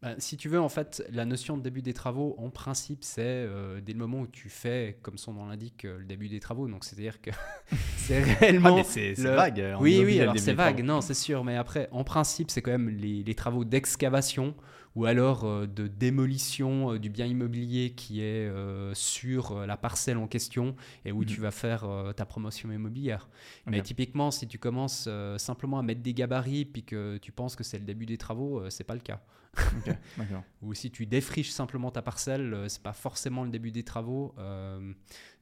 [0.03, 3.23] Ben, si tu veux, en fait, la notion de début des travaux, en principe, c'est
[3.25, 6.41] euh, dès le moment où tu fais, comme son nom l'indique, euh, le début des
[6.41, 6.69] travaux.
[6.69, 7.31] Donc, c'est-à-dire que
[7.97, 8.77] c'est réellement.
[8.81, 9.77] Ah, c'est le- vague.
[9.81, 11.43] Oui, oui, alors c'est vague, non, c'est sûr.
[11.43, 14.55] Mais après, en principe, c'est quand même les, les travaux d'excavation
[14.95, 20.17] ou alors euh, de démolition euh, du bien immobilier qui est euh, sur la parcelle
[20.19, 21.27] en question et où Mhm.
[21.27, 23.29] tu vas faire ta promotion immobilière.
[23.67, 27.65] Mais typiquement, si tu commences simplement à mettre des gabarits puis que tu penses que
[27.65, 29.21] c'est le début des travaux, c'est pas le cas.
[30.63, 34.35] Ou si tu défriches simplement ta parcelle, c'est pas forcément le début des travaux.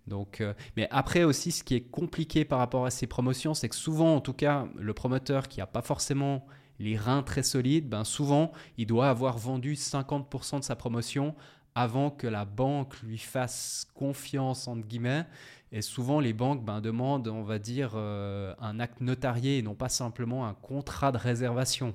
[0.06, 3.68] donc, euh, mais après aussi, ce qui est compliqué par rapport à ces promotions, c'est
[3.68, 6.44] que souvent, en tout cas, le promoteur qui a pas forcément
[6.82, 11.34] les reins très solides, ben souvent, il doit avoir vendu 50% de sa promotion
[11.74, 15.26] avant que la banque lui fasse confiance entre guillemets.
[15.70, 19.74] Et souvent, les banques ben, demandent, on va dire, euh, un acte notarié et non
[19.74, 21.94] pas simplement un contrat de réservation.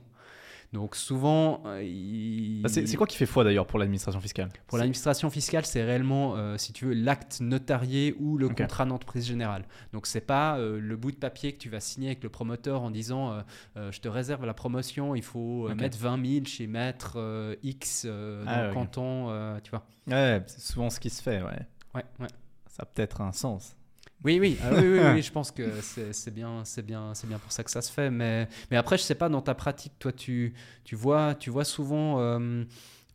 [0.73, 4.49] Donc souvent, euh, il- Bah, c'est quoi qui fait foi d'ailleurs pour l'administration fiscale?
[4.67, 9.25] Pour l'administration fiscale, c'est réellement, euh, si tu veux, l'acte notarié ou le contrat d'entreprise
[9.25, 9.63] générale.
[9.93, 12.81] Donc, c'est pas euh, le bout de papier que tu vas signer avec le promoteur
[12.81, 13.41] en disant
[13.77, 17.17] euh, Je te réserve la promotion, il faut mettre 20 000 chez maître
[17.63, 19.85] X euh, dans Ah, le canton, tu vois.
[20.07, 21.59] Ouais, c'est souvent ce qui se fait, ouais.
[21.95, 22.27] Ouais, ouais.
[22.69, 23.76] Ça a peut-être un sens.
[24.23, 27.37] Oui, oui, ah oui, oui, oui, je pense que c'est bien, c'est bien, c'est bien
[27.39, 28.09] pour ça que ça se fait.
[28.09, 30.53] Mais, mais après, je sais pas, dans ta pratique, toi, tu,
[30.83, 32.63] tu vois, tu vois souvent euh,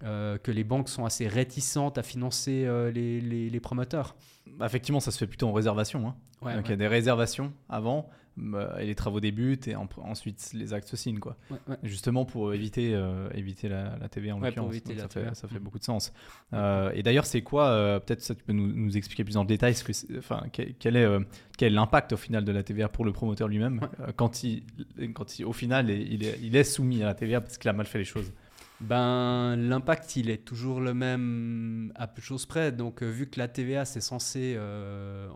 [0.05, 4.15] euh, que les banques sont assez réticentes à financer euh, les, les, les promoteurs?
[4.59, 6.07] Bah, effectivement, ça se fait plutôt en réservation.
[6.09, 6.15] hein.
[6.41, 8.09] Ouais, Donc il y a des réservations avant,
[8.81, 11.19] et les travaux débutent, et en- ensuite les actes se signent.
[11.19, 11.37] Quoi.
[11.51, 11.77] ouais, ouais.
[11.83, 14.75] Justement pour éviter, euh, éviter la, la TVA en Ouais, l'occurrence.
[14.99, 15.63] ça, fait, ça fait Mm.
[15.63, 16.13] beaucoup de sens.
[16.55, 19.45] Euh, et d'ailleurs, c'est quoi, euh, peut-être ça tu peux nous, nous expliquer plus en
[19.45, 21.07] détail, ce que enfin, quel, est,
[21.59, 23.81] quel est l'impact au final de la TVA pour le promoteur lui-même
[24.17, 24.63] quand, il,
[25.15, 27.73] quand il, au final il est, il est soumis à la TVA parce qu'il a
[27.73, 28.33] mal fait les choses?
[28.83, 32.73] Ben, L'impact, il est toujours le même à peu de choses près.
[32.73, 35.29] Donc, euh, vu que la TVA, c'est censé, euh,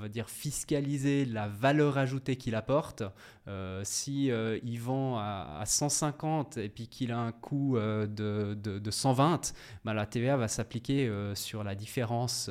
[0.00, 3.04] va dire, fiscaliser la valeur ajoutée qu'il apporte,
[3.48, 9.52] euh, si il vend à, 150 et puis qu'il a un coût de, de, 120,
[9.84, 12.50] ben, la TVA va s'appliquer sur la différence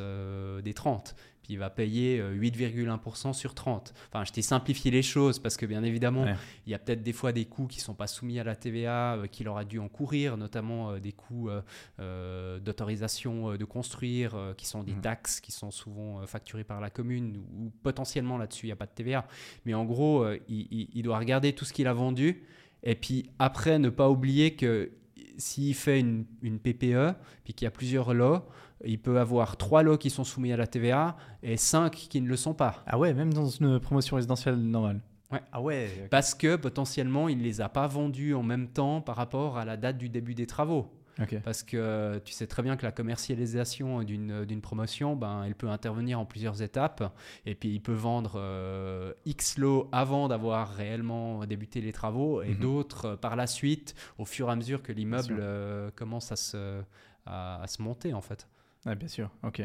[0.64, 1.16] des 30
[1.50, 3.94] il va payer 8,1% euh, sur 30.
[4.08, 6.26] Enfin, je t'ai simplifié les choses parce que bien évidemment,
[6.66, 8.56] il y a peut-être des fois des coûts qui ne sont pas soumis à la
[8.56, 11.50] TVA, euh, qu'il aura dû encourir, notamment euh, des coûts
[12.00, 15.02] d'autorisation de construire, qui sont des mmh.
[15.02, 18.86] taxes qui sont souvent facturées par la commune, ou potentiellement là-dessus, il n'y a pas
[18.86, 19.28] de TVA.
[19.66, 22.44] Mais en gros, il, doit regarder tout ce qu'il a vendu.
[22.84, 24.92] Et puis après, ne pas oublier que
[25.38, 28.40] s'il fait une, une PPE, puis qu'il y a plusieurs lots,
[28.86, 32.28] il peut avoir trois lots qui sont soumis à la TVA et cinq qui ne
[32.28, 32.84] le sont pas.
[32.88, 35.02] Ah ouais, même dans une promotion résidentielle normale.
[35.32, 35.42] Ouais.
[35.52, 36.08] Ah ouais.
[36.10, 39.66] Parce que potentiellement, il ne les a pas vendus en même temps par rapport à
[39.66, 40.88] la date du début des travaux.
[41.44, 46.20] Parce que tu sais très bien que la commercialisation d'une promotion, ben, elle peut intervenir
[46.20, 47.14] en plusieurs étapes.
[47.46, 52.50] Et puis, il peut vendre euh, X lots avant d'avoir réellement débuté les travaux et
[52.50, 52.60] mhm.
[52.60, 56.36] d'autres euh, par la suite, au fur et à mesure que l'immeuble euh, commence à
[56.36, 56.82] se,
[57.26, 58.48] à se monter, en fait.
[58.86, 59.62] Ah, bien sûr, ok.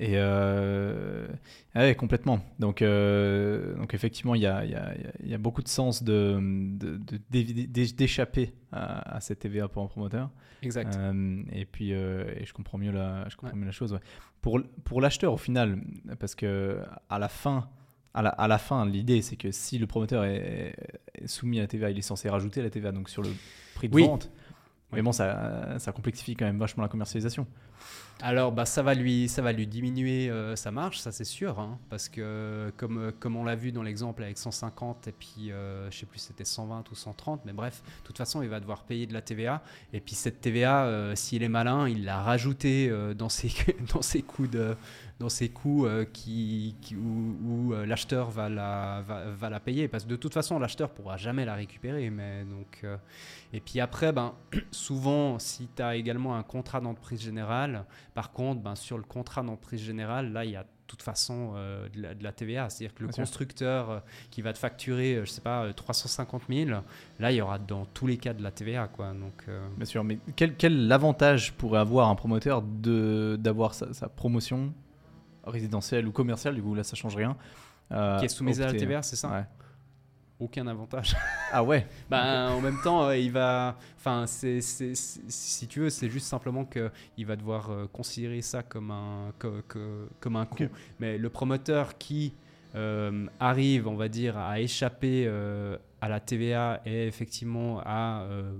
[0.00, 1.28] Et euh...
[1.74, 2.40] Ah complètement.
[2.58, 3.76] Donc, euh...
[3.76, 8.56] donc effectivement, il y a, y, a, y a, beaucoup de sens d'échapper de, de,
[8.72, 10.30] à, à, cette TVA pour un promoteur.
[10.62, 10.96] Exact.
[10.96, 13.92] Euh, et puis, euh, et je comprends mieux la, je comprends mieux la chose.
[13.92, 14.00] Ouais.
[14.40, 15.82] Pour, pour l'acheteur, au final,
[16.18, 17.68] parce que à la fin,
[18.14, 20.74] à la, à la fin, l'idée, c'est que si le promoteur est,
[21.26, 23.28] soumis à la TVA, il est censé rajouter la TVA donc sur le
[23.74, 24.30] prix de vente.
[24.92, 27.46] Mais bon, ça, ça complexifie quand même vachement la commercialisation.
[28.22, 31.58] Alors, bah, ça, va lui, ça va lui diminuer euh, sa marge, ça c'est sûr,
[31.58, 35.50] hein, parce que comme, euh, comme on l'a vu dans l'exemple avec 150 et puis
[35.50, 38.60] euh, je sais plus c'était 120 ou 130, mais bref, de toute façon il va
[38.60, 39.62] devoir payer de la TVA
[39.94, 43.50] et puis cette TVA, s'il est malin, il l'a rajouté dans ses
[43.94, 44.76] dans ses coûts de
[45.20, 50.16] dans ses coûts qui, où, l'acheteur va la va, va, la payer parce que de
[50.16, 52.84] toute façon l'acheteur pourra jamais la récupérer, mais donc
[53.52, 54.34] et puis après ben
[54.70, 59.42] souvent si tu as également un contrat d'entreprise générale par contre, ben, sur le contrat
[59.42, 62.68] d'entreprise générale, là, il y a de toute façon euh, de, la, TVA.
[62.68, 63.98] C'est-à-dire que le constructeur euh,
[64.30, 66.70] qui va te facturer, euh, je sais pas, 350 000,
[67.18, 68.88] là, il y aura dans tous les cas de la TVA.
[68.88, 69.14] Quoi.
[69.14, 74.74] Donc, Bien sûr, mais quel, quel avantage pourrait avoir un promoteur d'avoir sa, sa, promotion
[75.50, 77.36] résidentielle ou commerciale Du coup, là, ça change rien.
[77.90, 79.46] qui est soumise à la TVA, c'est ça
[80.40, 81.14] aucun avantage.
[81.52, 83.76] Ah ouais ben, En même temps, euh, il va.
[83.98, 88.92] Enfin, c'est, si tu veux, c'est juste simplement qu'il va devoir euh, considérer ça comme
[88.92, 89.32] un,
[90.20, 90.68] comme un coût.
[91.00, 92.32] Mais le promoteur qui
[92.76, 95.28] euh, arrive, on va dire, à échapper
[96.00, 98.52] à la TVA et effectivement à euh,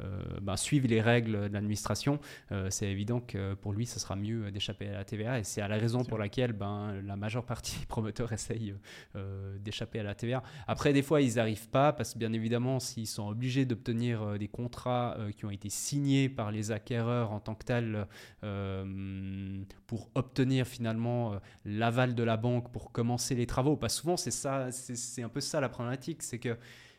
[0.00, 2.18] euh, ben, suivre les règles de l'administration,
[2.52, 5.38] euh, c'est évident que pour lui, ce sera mieux d'échapper à la TVA.
[5.38, 8.74] Et c'est à la raison pour laquelle ben, la majeure partie des promoteurs essayent
[9.60, 10.42] d'échapper à la TVA.
[10.66, 14.48] Après, des fois, ils n'arrivent pas parce que bien évidemment, s'ils sont obligés d'obtenir des
[14.48, 18.06] contrats qui ont été signés par les acquéreurs en tant que tels
[19.86, 24.70] pour obtenir finalement l'aval de la banque pour commencer les travaux, que souvent, c'est ça,
[24.70, 26.55] c'est un peu ça la problématique, c'est que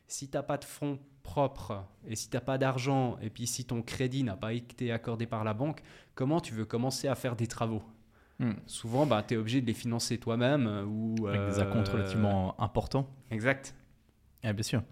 [0.07, 3.47] si tu n'as pas de fonds propres et si tu n'as pas d'argent et puis
[3.47, 5.81] si ton crédit n'a pas été accordé par la banque,
[6.15, 7.83] comment tu veux commencer à faire des travaux
[8.39, 8.53] hmm.
[8.65, 10.67] Souvent, bah, tu es obligé de les financer toi-même.
[10.67, 13.09] Euh, ou Avec des acomptes euh, relativement importants.
[13.29, 13.75] Exact.
[14.43, 14.83] Ah, bien sûr.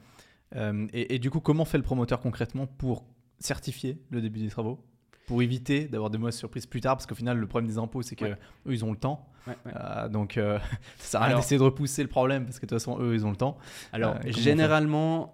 [0.55, 3.05] Euh, et, du coup, comment fait le promoteur concrètement pour
[3.39, 4.85] certifier le début des travaux?
[5.25, 8.01] Pour éviter d'avoir de mauvaises surprises plus tard Parce qu'au final, le problème des impôts,
[8.01, 8.35] c'est qu'eux,
[8.67, 9.27] ils ont le temps.
[9.47, 10.59] Euh, donc, euh,
[10.97, 13.13] ça sert à rien d'essayer de repousser le problème parce que de toute façon, eux,
[13.13, 13.57] ils ont le temps.
[13.93, 15.31] Alors, euh, généralement,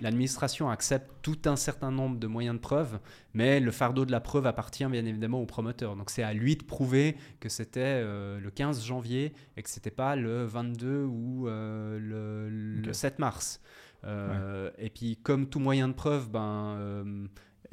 [0.00, 2.98] l'administration accepte tout un certain nombre de moyens de preuve,
[3.34, 5.96] mais le fardeau de la preuve appartient bien évidemment au promoteur.
[5.96, 10.16] Donc, c'est à lui de prouver que c'était le 15 janvier et que c'était pas
[10.16, 13.60] le 22 ou le, 7 mars.
[14.04, 17.28] Et puis, comme tout moyen de preuve, ben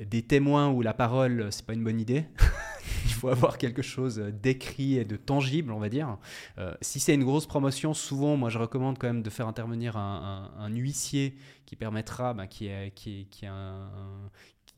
[0.05, 2.25] des témoins où la parole, c'est pas une bonne idée.
[3.05, 6.17] Il faut avoir quelque chose d'écrit et de tangible, on va dire.
[6.57, 9.97] Euh, si c'est une grosse promotion, souvent, moi, je recommande quand même de faire intervenir
[9.97, 11.35] un, huissier
[11.65, 13.89] qui permettra, bah, qui, est, qui, qui, un,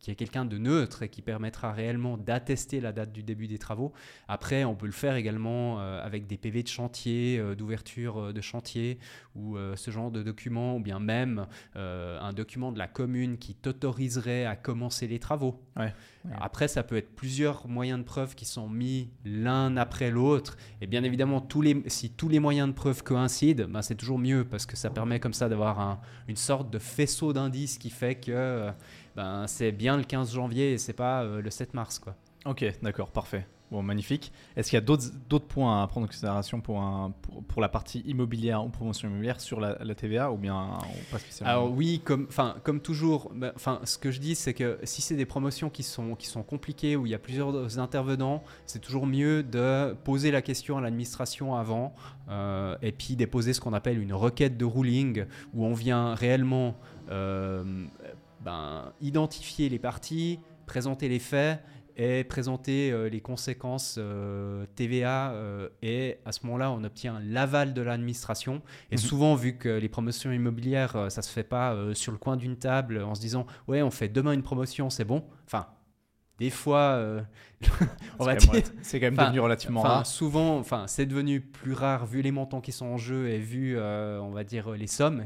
[0.02, 3.60] qui est quelqu'un de neutre et qui permettra réellement d'attester la date du début des
[3.60, 3.94] travaux.
[4.28, 8.34] Après, on peut le faire également euh, avec des PV de chantier, euh, d'ouverture euh,
[8.34, 8.98] de chantier
[9.36, 14.46] ou ce genre de document, ou bien même un document de la commune qui t'autoriserait
[14.46, 15.62] à commencer les travaux.
[16.42, 20.58] Après, ça peut être plusieurs moyens de preuve qui sont mis l'un après l'autre.
[20.82, 24.20] Et bien évidemment, tous les, si tous les moyens de preuve coïncident, ben c'est toujours
[24.20, 27.90] mieux parce que ça permet comme ça d'avoir un, une sorte de faisceau d'indices qui
[27.90, 28.72] fait que
[29.16, 32.00] ben, c'est bien le 15 janvier et c'est pas le 7 mars.
[32.00, 32.16] Quoi.
[32.46, 33.46] Ok, d'accord, parfait.
[33.72, 34.34] Bon, magnifique.
[34.58, 37.14] Est-ce qu'il y a d'autres points à prendre en considération pour, un,
[37.48, 40.78] pour, la partie immobilière ou promotion immobilière sur la, TVA ou bien
[41.10, 42.28] pas spécialement Alors oui, comme,
[42.64, 45.84] comme toujours, bah, enfin, ce que je dis, c'est que si c'est des promotions qui
[45.84, 50.32] sont, qui sont compliquées, où il y a plusieurs intervenants, c'est toujours mieux de poser
[50.32, 51.94] la question à l'administration avant
[52.30, 56.76] euh, et puis déposer ce qu'on appelle une requête de ruling, où on vient réellement
[57.10, 57.64] euh,
[58.44, 61.62] ben, identifier les parties, présenter les faits
[61.98, 67.74] et présenter euh, les conséquences euh, TVA euh, et à ce moment-là on obtient l'aval
[67.74, 69.02] de l'administration et mhm.
[69.02, 73.04] souvent vu que les promotions immobilières ça se fait pas sur le coin d'une table
[73.04, 75.68] en se disant ouais on fait demain une promotion c'est bon enfin
[76.42, 77.22] des fois, euh,
[78.20, 78.36] on va
[78.82, 80.08] c'est quand même devenu relativement rare.
[80.08, 83.76] Souvent, enfin, c'est devenu plus rare vu les montants qui sont en jeu et vu,
[83.78, 85.24] euh, on va dire, les sommes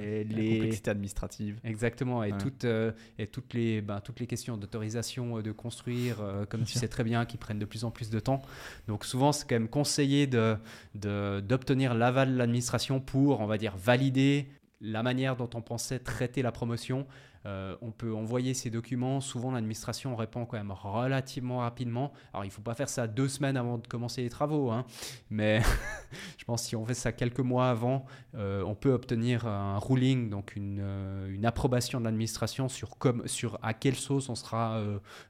[0.00, 1.58] et les complexités administratives.
[1.64, 6.62] Exactement, et toutes euh, et toutes les ben, toutes les questions d'autorisation de construire, comme
[6.62, 8.40] tu sais très bien, qui prennent de plus en plus de temps.
[8.86, 10.56] Donc souvent, c'est quand même conseillé de
[10.94, 14.46] d'obtenir l'aval de l'administration pour, on va dire, valider
[14.80, 17.06] la manière dont on pensait traiter la promotion
[17.46, 19.20] euh, on peut envoyer ces documents.
[19.20, 22.12] Souvent, l'administration répond quand même relativement rapidement.
[22.32, 24.84] Alors, il ne faut pas faire ça deux semaines avant de commencer les travaux, hein.
[25.30, 25.60] mais
[26.38, 29.78] je pense que si on fait ça quelques mois avant, euh, on peut obtenir un
[29.78, 34.80] ruling, donc une, euh, approbation de l'administration sur, à quelle sauce on sera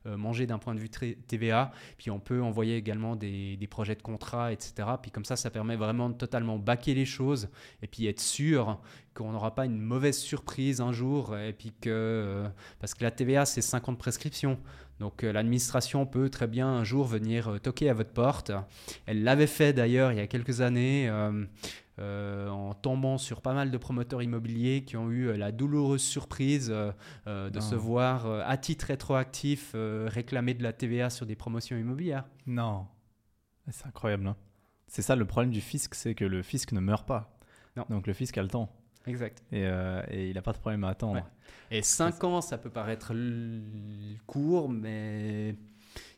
[0.05, 1.73] mangé d'un point de vue TVA.
[1.97, 4.89] Puis, on peut envoyer également des, des, projets de contrat, etc.
[5.01, 7.49] Puis, comme ça, ça permet vraiment de totalement baquer les choses
[7.81, 8.79] et puis être sûr
[9.15, 12.49] qu'on n'aura pas une mauvaise surprise un jour et puis que euh,
[12.81, 14.59] parce que la TVA c'est 50 prescriptions
[15.01, 18.53] donc euh, l'administration peut très bien un jour venir euh, toquer à votre porte
[19.07, 21.11] elle l'avait fait d'ailleurs il y a quelques années
[21.99, 27.61] en tombant sur pas mal de promoteurs immobiliers qui ont eu la douloureuse surprise de
[27.61, 32.25] se voir à titre rétroactif réclamer de la TVA sur des promotions immobilières.
[32.47, 32.87] Non,
[33.71, 34.27] c'est incroyable.
[34.27, 34.37] Hein.
[34.89, 37.39] C'est ça le problème du fisc, c'est que le fisc ne meurt pas.
[37.89, 38.69] Donc le fisc a le temps.
[39.07, 39.43] Exact.
[39.53, 41.23] Et, euh, et il n'a pas de problème à attendre.
[41.71, 43.13] Et 5 ans, ça peut paraître
[44.27, 45.57] court, mais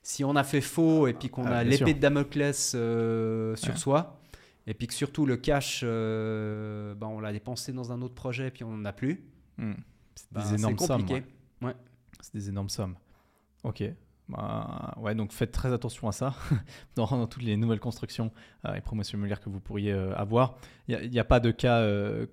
[0.03, 3.79] si on a fait faux et puis qu'on ah, a l'épée de Damoclès euh, sur
[3.79, 4.21] soi,
[4.67, 8.49] et puis que surtout le cash, euh, bah, on l'a dépensé dans un autre projet
[8.49, 9.25] et puis on n'en a plus,
[9.59, 9.73] hmm.
[10.15, 11.07] c'est des bah, énormes sommes.
[11.63, 11.75] Ouais.
[12.21, 12.97] C'est des énormes sommes.
[13.63, 13.83] Ok.
[14.29, 16.35] Bah, ouais, donc faites très attention à ça
[16.97, 18.31] dans, toutes les nouvelles constructions
[18.65, 20.55] euh, et promotions immobilières que vous pourriez euh, avoir.
[20.89, 22.27] Il n'y a, pas de cas euh,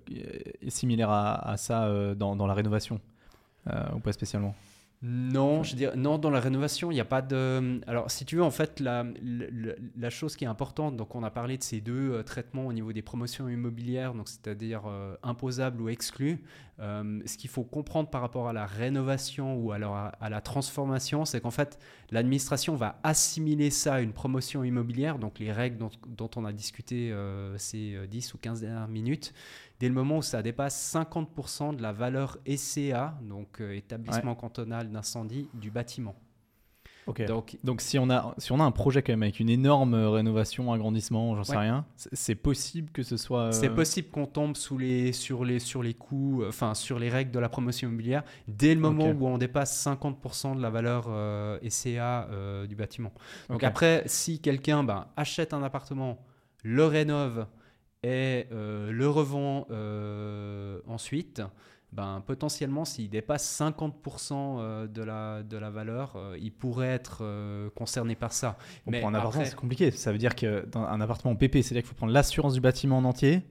[0.68, 3.00] similaire à, ça dans, dans, la rénovation
[3.94, 4.54] ou pas spécialement
[5.04, 7.80] non, je dirais, non, dans la rénovation, il n'y a pas de.
[7.88, 9.04] Alors, si tu veux, en fait, la,
[9.96, 12.72] la, chose qui est importante, donc on a parlé de ces deux euh, traitements au
[12.72, 16.44] niveau des promotions immobilières, donc c'est-à-dire euh, imposables ou exclus.
[16.78, 21.24] Euh, ce qu'il faut comprendre par rapport à la rénovation ou alors à, la transformation,
[21.24, 21.80] c'est qu'en fait,
[22.12, 26.52] l'administration va assimiler ça à une promotion immobilière, donc les règles dont, dont on a
[26.52, 27.14] discuté
[27.56, 29.32] ces 10 ou 15 dernières minutes
[29.82, 34.88] dès le moment où ça dépasse 50% de la valeur ECA, donc euh, établissement cantonal
[34.88, 36.14] d'incendie du bâtiment.
[37.26, 39.94] Donc, Donc si, on a, si on a un projet quand même avec une énorme
[39.94, 43.50] rénovation, agrandissement, j'en sais rien, c'est possible que ce soit...
[43.50, 47.00] C'est euh, possible qu'on tombe sous les, sur, les, sur les coûts, euh, enfin sur
[47.00, 50.70] les règles de la promotion immobilière, dès le moment où on dépasse 50% de la
[50.70, 51.08] valeur
[51.60, 52.28] ECA
[52.68, 53.12] du bâtiment.
[53.48, 56.24] Donc après, si quelqu'un ben, achète un appartement,
[56.62, 57.48] le rénove,
[58.02, 61.40] et euh, le revend euh, ensuite,
[61.92, 67.22] ben, potentiellement, s'il dépasse 50% euh, de la, de la valeur, il pourrait être
[67.74, 68.58] concerné par ça.
[68.86, 69.90] Mais pour un appartement, c'est compliqué.
[69.92, 73.42] Ça veut dire qu'un appartement PP, c'est-à-dire qu'il faut prendre l'assurance du bâtiment en entier,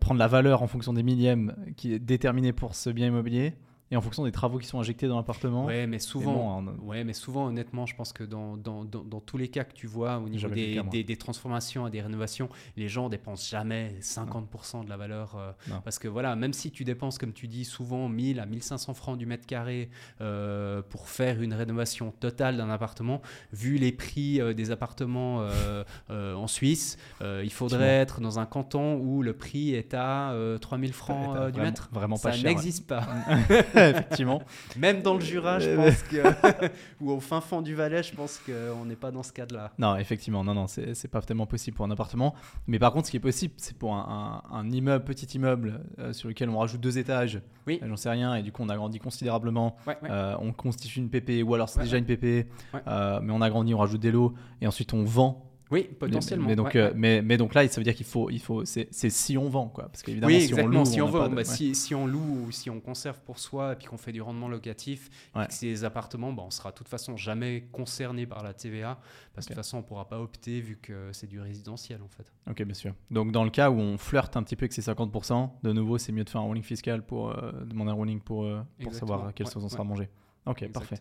[0.00, 3.54] prendre la valeur en fonction des millièmes qui est déterminée pour ce bien immobilier,
[3.94, 5.66] et en fonction des travaux qui sont injectés dans l'appartement.
[5.66, 9.46] Ouais, mais souvent, ouais, mais souvent, honnêtement, je pense que dans, dans, dans, tous les
[9.46, 13.48] cas que tu vois au niveau des, des, transformations et des rénovations, les gens dépensent
[13.48, 15.36] jamais 50% de la valeur.
[15.36, 15.52] Euh,
[15.84, 19.16] parce que voilà, même si tu dépenses, comme tu dis, souvent 1000 à 1500 francs
[19.16, 24.54] du mètre carré euh, pour faire une rénovation totale d'un appartement, vu les prix euh,
[24.54, 25.46] des appartements
[26.10, 31.52] en Suisse, il faudrait être dans un canton où le prix est à 3000 francs
[31.52, 31.88] du mètre.
[31.92, 32.32] Vraiment pas.
[32.32, 33.06] Ça n'existe pas.
[33.90, 34.42] effectivement.
[34.76, 36.68] Même dans le Jura, je pense que.
[37.00, 39.72] ou au fin fond du Valais, je pense qu'on n'est pas dans ce cadre-là.
[39.78, 42.34] Non, effectivement, non, non, c'est pas tellement possible pour un appartement.
[42.66, 46.12] Mais par contre, ce qui est possible, c'est pour un, un, immeuble, petit immeuble, euh,
[46.12, 47.40] sur lequel on rajoute deux étages.
[47.66, 47.80] Oui.
[47.82, 49.76] J'en sais rien, et du coup, on agrandit considérablement.
[50.04, 52.46] Euh, on constitue une PP, ou alors c'est déjà une PP,
[52.86, 56.46] euh, mais on agrandit, on rajoute des lots, et ensuite on vend Oui, potentiellement.
[56.46, 58.64] Mais, donc, ouais, euh, mais, mais donc là, ça veut dire qu'il faut, il faut,
[58.64, 59.88] c'est si on vend, quoi.
[59.88, 61.44] Parce qu'évidemment, Oui, si on loue, si on, de- bah, ouais.
[61.44, 64.22] si, si on loue ou si on conserve pour soi et puis qu'on fait du
[64.22, 68.44] rendement locatif, et que des appartements, bah, on sera de toute façon jamais concerné par
[68.44, 69.00] la TVA
[69.34, 72.08] parce que de toute façon on pourra pas opter vu que c'est du résidentiel en
[72.08, 72.32] fait.
[72.48, 72.94] Ok, bien sûr.
[73.10, 75.98] Donc, dans le cas où on flirte un petit peu avec ces 50%, de nouveau,
[75.98, 78.94] c'est mieux de faire un rolling fiscal pour euh, demander un rolling pour, euh, pour
[78.94, 80.08] savoir à quelle sauce on sera mangé.
[80.46, 80.72] Ok, Exact.
[80.72, 80.96] parfait.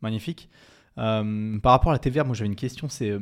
[0.00, 0.48] Magnifique.
[0.98, 3.20] Euh, par rapport à la TVA, moi j'avais une question, c'est euh,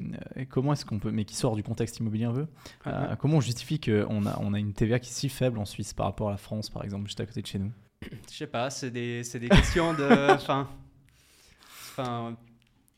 [0.48, 2.46] comment est-ce qu'on peut, mais qui sort du contexte immobilier un peu,
[2.86, 5.64] euh, comment on justifie qu'on a, on a une TVA qui est si faible en
[5.64, 7.72] Suisse par rapport à la France, par exemple, juste à côté de chez nous?
[8.02, 10.32] Je sais pas, c'est des, c'est des questions de.
[10.32, 10.68] Enfin.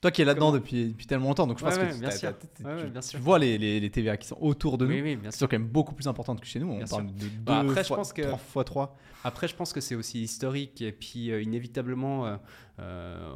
[0.02, 1.94] Toi qui es là-dedans Comment- depuis, depuis tellement longtemps, donc je pense Ouais, que ouais,
[1.94, 3.18] tu- bien sûr.
[3.18, 5.36] Ouais, vois les, les, les TVA qui sont autour de nous, Oui, oui, bien qui
[5.38, 5.46] sûr.
[5.46, 6.70] sont quand même beaucoup plus importantes que chez nous.
[6.72, 8.96] On Bien parle de 2 Bah, après, je fois, pense que- 3 fois 3.
[9.24, 12.36] Après, je pense que c'est aussi historique et puis euh, inévitablement, euh,
[12.80, 13.32] euh,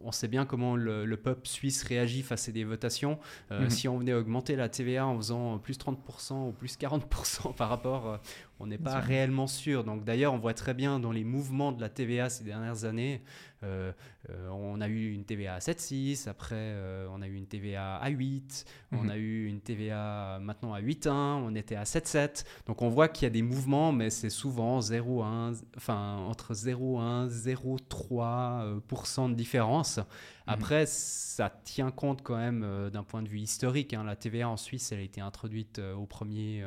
[0.00, 3.18] on, sait bien comment le, le peuple suisse réagit face à des votations.
[3.50, 3.68] Mhm.
[3.68, 8.18] Si on venait augmenter la TVA en faisant plus 30% ou plus 40% par rapport,
[8.60, 9.00] on n'est pas sûr.
[9.02, 9.84] réellement sûr.
[9.84, 13.20] Donc d'ailleurs, on voit très bien dans les mouvements de la TVA ces dernières années,
[13.62, 18.08] on a eu une TVA à 7,6, après euh, on a eu une TVA à
[18.08, 19.10] 8, on Mhm.
[19.10, 21.12] a eu une TVA maintenant à 8,1,
[21.44, 22.44] on était à 7,7.
[22.66, 27.28] Donc on voit qu'il y a des mouvements, mais c'est souvent 0,1, enfin entre 0,1,
[27.28, 30.00] 0,3% euh, pour cent de différence.
[30.48, 33.94] Après, ça tient compte quand même euh, d'un point de vue historique.
[33.94, 34.02] hein.
[34.04, 36.64] La TVA en Suisse, elle a été introduite euh, au 1er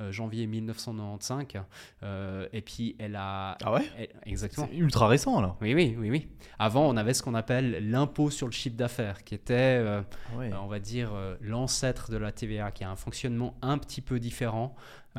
[0.00, 1.62] euh, janvier 1995.
[2.02, 3.56] euh, et puis, elle a...
[3.64, 3.82] Ah ouais?
[3.98, 4.68] elle- exactement.
[4.70, 5.56] C'est ultra récent alors.
[5.60, 6.28] Oui, oui, oui, oui.
[6.58, 10.04] Avant, on avait ce qu'on appelle l'impôt sur le chiffre d'affaires, qui était, Ah
[10.36, 10.50] ouais.
[10.54, 11.10] on va dire,
[11.40, 14.74] l'ancêtre de la TVA, qui a un fonctionnement un petit peu différent.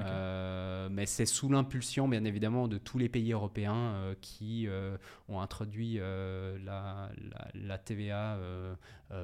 [0.08, 4.98] Euh, mais c'est sous l'impulsion, bien évidemment, de tous les pays européens euh, qui euh,
[5.28, 8.38] ont introduit la, la- la TVA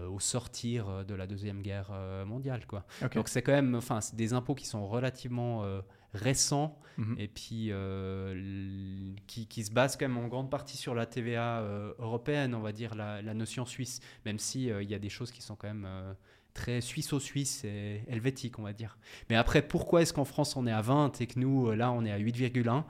[0.09, 1.91] au sortir de la Deuxième Guerre
[2.26, 2.65] mondiale.
[2.65, 2.86] Quoi.
[3.15, 3.80] Donc c'est quand même,
[4.13, 5.63] des impôts qui sont relativement
[6.13, 7.15] récents Mhm.
[7.19, 7.71] et puis
[9.28, 11.61] qui, qui se basent quand même en grande partie sur la TVA
[11.99, 15.09] européenne, on va dire la, la notion suisse, même si euh, il y a des
[15.09, 15.88] choses qui sont quand même
[16.56, 18.97] très suisse-au-suisse et helvétiques, on va dire.
[19.30, 21.91] Mais après, pourquoi est-ce qu'en France on est à 20 et que nous, euh, là,
[21.91, 22.84] on est à 8,1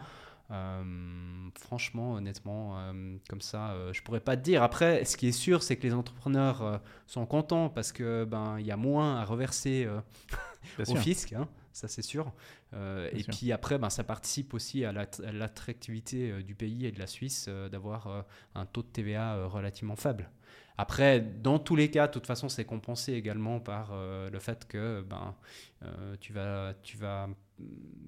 [0.52, 4.62] Euh, franchement, honnêtement, euh, comme ça, euh, je pourrais pas te dire.
[4.62, 8.66] Après, ce qui est sûr, c'est que les entrepreneurs sont contents parce que ben il
[8.68, 9.88] y a moins à reverser
[10.80, 11.00] au sûr.
[11.00, 12.32] fisc, hein, ça c'est sûr.
[12.74, 13.34] Et sûr.
[13.34, 17.08] puis après, ben, ça participe aussi à l'att- à l'attractivité du pays et de la
[17.08, 20.30] Suisse d'avoir un taux de TVA relativement faible.
[20.78, 24.68] Après, dans tous les cas, de toute façon, c'est compensé également par euh, le fait
[24.68, 25.34] que ben,
[25.84, 27.30] euh, tu, vas, tu, vas,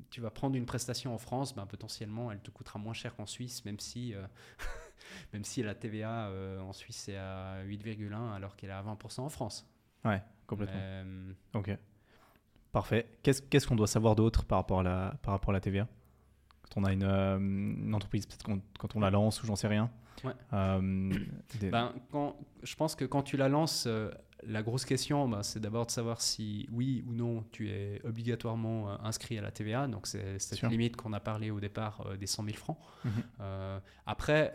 [0.09, 3.25] tu vas prendre une prestation en France, ben, potentiellement, elle te coûtera moins cher qu'en
[3.25, 4.21] Suisse, même si, euh,
[5.33, 6.29] même si la TVA
[6.61, 9.65] en Suisse est à 8,1 alors qu'elle est à 20% en France.
[10.03, 10.81] Ouais, complètement.
[11.53, 11.71] Ok.
[12.73, 13.07] Parfait.
[13.23, 15.87] Qu'est-ce qu'on doit savoir d'autre par rapport à la par rapport à la TVA
[16.63, 18.45] Quand on a une, une entreprise, peut-être
[18.77, 19.89] quand on la lance ou j'en sais rien.
[20.23, 20.33] Ouais.
[20.53, 21.11] Euh,
[21.59, 24.09] des- Ben, quand, je pense que quand tu la lances, euh,
[24.43, 28.91] la grosse question, ben, c'est d'abord de savoir si oui ou non tu es obligatoirement
[28.91, 29.87] euh, inscrit à la TVA.
[29.87, 30.69] Donc c'est cette Sûr.
[30.69, 32.77] limite qu'on a parlé au départ des 100 000 francs.
[33.05, 33.11] Mhm.
[34.05, 34.53] Après,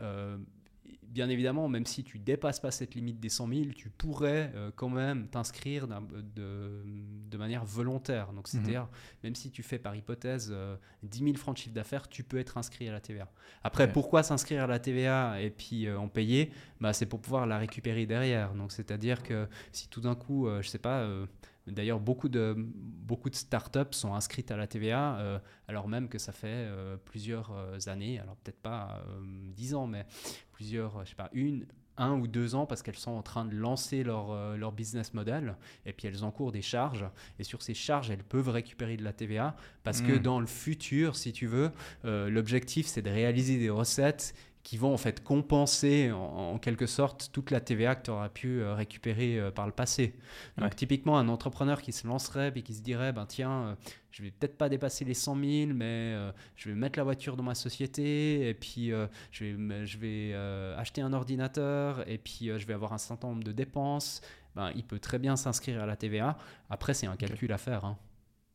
[1.12, 4.70] bien évidemment, même si tu dépasses pas cette limite des 100 000, tu pourrais euh,
[4.74, 6.82] quand même t'inscrire de,
[7.30, 8.32] de manière volontaire.
[8.32, 8.60] Donc Mhm.
[8.62, 8.88] c'est-à-dire,
[9.22, 12.38] même si tu fais par hypothèse euh, 10 000 francs de chiffre d'affaires, tu peux
[12.38, 13.30] être inscrit à la TVA.
[13.62, 16.50] Après, pourquoi s'inscrire à la TVA et puis euh, en payer?
[16.80, 18.54] Bah, C'est pour pouvoir la récupérer derrière.
[18.54, 21.26] Donc c'est-à-dire que si tout d'un coup, euh, je sais pas, euh,
[21.66, 25.38] D'ailleurs, beaucoup de, beaucoup de startups sont inscrites à la TVA, euh,
[25.68, 29.20] alors même que ça fait euh, plusieurs euh, années, alors peut-être pas euh,
[29.54, 30.04] 10 ans, mais
[30.52, 33.54] plusieurs, je sais pas, une, un ou deux ans, parce qu'elles sont en train de
[33.54, 35.56] lancer leur, leur business model,
[35.86, 37.06] et puis elles encourent des charges,
[37.38, 39.54] et sur ces charges, elles peuvent récupérer de la TVA,
[39.84, 40.18] parce que Mm.
[40.18, 41.70] dans le futur, si tu veux,
[42.04, 47.30] l'objectif, c'est de réaliser des recettes qui vont en fait compenser en, en quelque sorte
[47.32, 50.14] toute la TVA que tu auras pu euh, récupérer euh, par le passé.
[50.56, 50.74] Donc Ouais.
[50.76, 53.74] typiquement un entrepreneur qui se lancerait et qui se dirait ben tiens euh,
[54.12, 55.44] je vais peut-être pas dépasser les 100 000
[55.74, 55.84] mais
[56.14, 59.98] euh, je vais mettre la voiture dans ma société et puis euh, je vais, je
[59.98, 64.20] vais euh, acheter un ordinateur et puis je vais avoir un certain nombre de dépenses.
[64.54, 66.36] Ben, il peut très bien s'inscrire à la TVA.
[66.68, 67.86] Après, c'est un calcul à faire.
[67.86, 67.96] hein.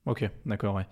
[0.08, 0.88] Ok, d'accord, ouais.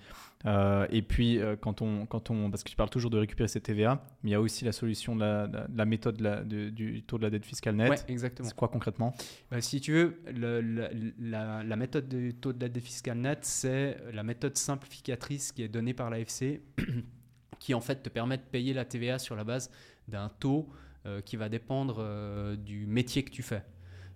[0.45, 2.51] Euh, et puis, euh, quand, on, quand on.
[2.51, 4.72] Parce que tu parles toujours de récupérer cette TVA, mais il y a aussi la
[4.74, 7.76] solution de la, de la méthode de la- de- du taux de la dette fiscale
[7.78, 7.89] nette.
[7.89, 8.47] Ouais, exactement.
[8.47, 9.16] C'est quoi concrètement?
[9.49, 10.61] Bah, si tu veux, le-
[11.20, 15.63] la, la méthode du taux de la dette fiscale nette, c'est la méthode simplificatrice qui
[15.63, 16.61] est donnée par l'AFC,
[17.59, 19.72] qui en fait te permet de payer la TVA sur la base
[20.07, 20.70] d'un taux
[21.07, 23.63] euh, qui va dépendre du métier que tu fais.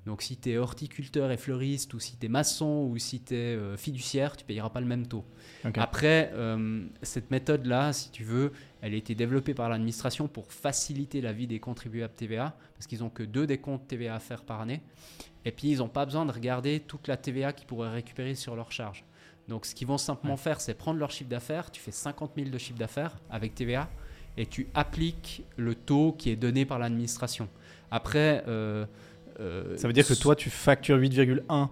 [0.06, 3.36] Donc si tu es horticulteur et fleuriste, ou si tu es maçon, ou si tu
[3.36, 5.26] es euh, fiduciaire, tu ne payeras pas le même taux.
[5.76, 11.22] Après, euh, cette méthode-là, si tu veux, elle a été développée par l'administration pour faciliter
[11.22, 14.62] la vie des contribuables TVA, parce qu'ils n'ont que deux décomptes TVA à faire par
[14.62, 14.82] année.
[15.43, 18.56] Et puis, ils n'ont pas besoin de regarder toute la TVA qu'ils pourraient récupérer sur
[18.56, 19.04] leur charge.
[19.50, 21.72] Donc, ce qu'ils vont simplement faire, c'est prendre leur chiffre d'affaires.
[21.72, 23.89] Tu fais 50 000 de chiffre d'affaires avec TVA
[24.38, 27.50] et tu appliques le taux qui est donné par l'administration.
[27.91, 28.43] Après.
[28.47, 28.86] Euh,
[29.76, 31.70] ça veut dire que toi, tu factures 8,1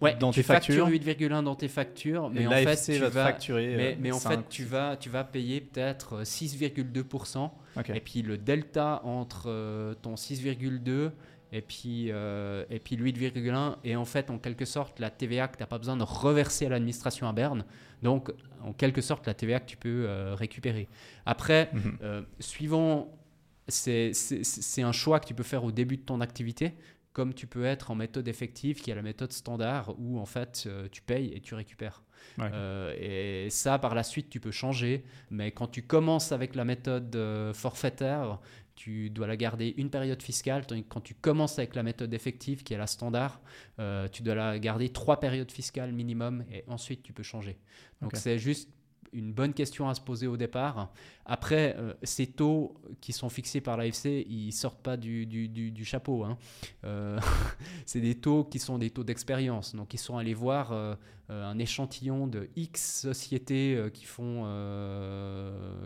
[0.00, 3.76] Ouais, dans tu tes factures 8,1 dans tes factures, mais en fait tu vas facturer
[3.76, 7.50] mais, mais en fait tu vas tu vas payer peut-être 6,2%
[7.92, 11.10] et puis le delta entre euh, ton 6,2
[11.50, 15.56] et puis, euh, et puis 8,1 et en fait en quelque sorte la TVA que
[15.56, 17.64] tu n'as pas besoin de reverser à l'administration à Berne.
[18.02, 18.30] Donc
[18.62, 20.88] en quelque sorte la TVA que tu peux euh, récupérer.
[21.24, 21.98] Après, mhm.
[22.02, 23.08] euh, suivant,
[23.66, 24.12] c'est
[24.78, 26.74] un choix que tu peux faire au début de ton activité
[27.18, 30.68] comme tu peux être en méthode effective, qui est la méthode standard, où en fait
[30.92, 32.04] tu payes et tu récupères.
[32.96, 35.02] et ça, par la suite, tu peux changer.
[35.32, 37.18] Mais quand tu commences avec la méthode
[37.54, 38.38] forfaitaire,
[38.78, 42.74] tu dois la garder une période fiscale, quand tu commences avec la méthode effective, qui
[42.74, 43.40] est la standard,
[43.80, 47.58] euh, tu dois la garder trois périodes fiscales minimum et ensuite tu peux changer.
[48.00, 48.70] Donc c'est juste
[49.12, 50.92] une bonne question à se poser au départ.
[51.30, 55.84] Après, euh, ces taux qui sont fixés par l'AFC, ils sortent pas du, du, du,
[55.84, 56.24] chapeau.
[56.24, 56.38] Hein.
[56.84, 57.20] Euh,
[57.86, 59.74] c'est des taux qui sont des taux d'expérience.
[59.74, 60.94] Donc, ils sont allés voir euh,
[61.28, 64.44] un échantillon de X sociétés qui, font,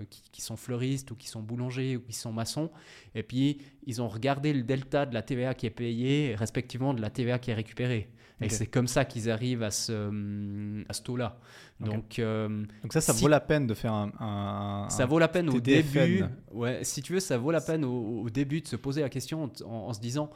[0.08, 2.70] qui, qui, sont fleuristes ou qui sont boulangers ou qui sont maçons.
[3.16, 7.00] Et puis, ils ont regardé le delta de la TVA qui est payée, respectivement de
[7.00, 8.08] la TVA qui est récupérée.
[8.44, 11.38] Et c'est comme ça qu'ils arrivent à ce, à ce taux-là.
[11.80, 12.48] Donc, euh,
[12.82, 14.86] Donc ça, ça vaut la peine de faire un...
[14.88, 16.24] ça vaut la peine au début.
[16.52, 19.50] Ouais, si tu veux, ça vaut la peine au, début de se poser la question
[19.64, 20.30] en, se disant...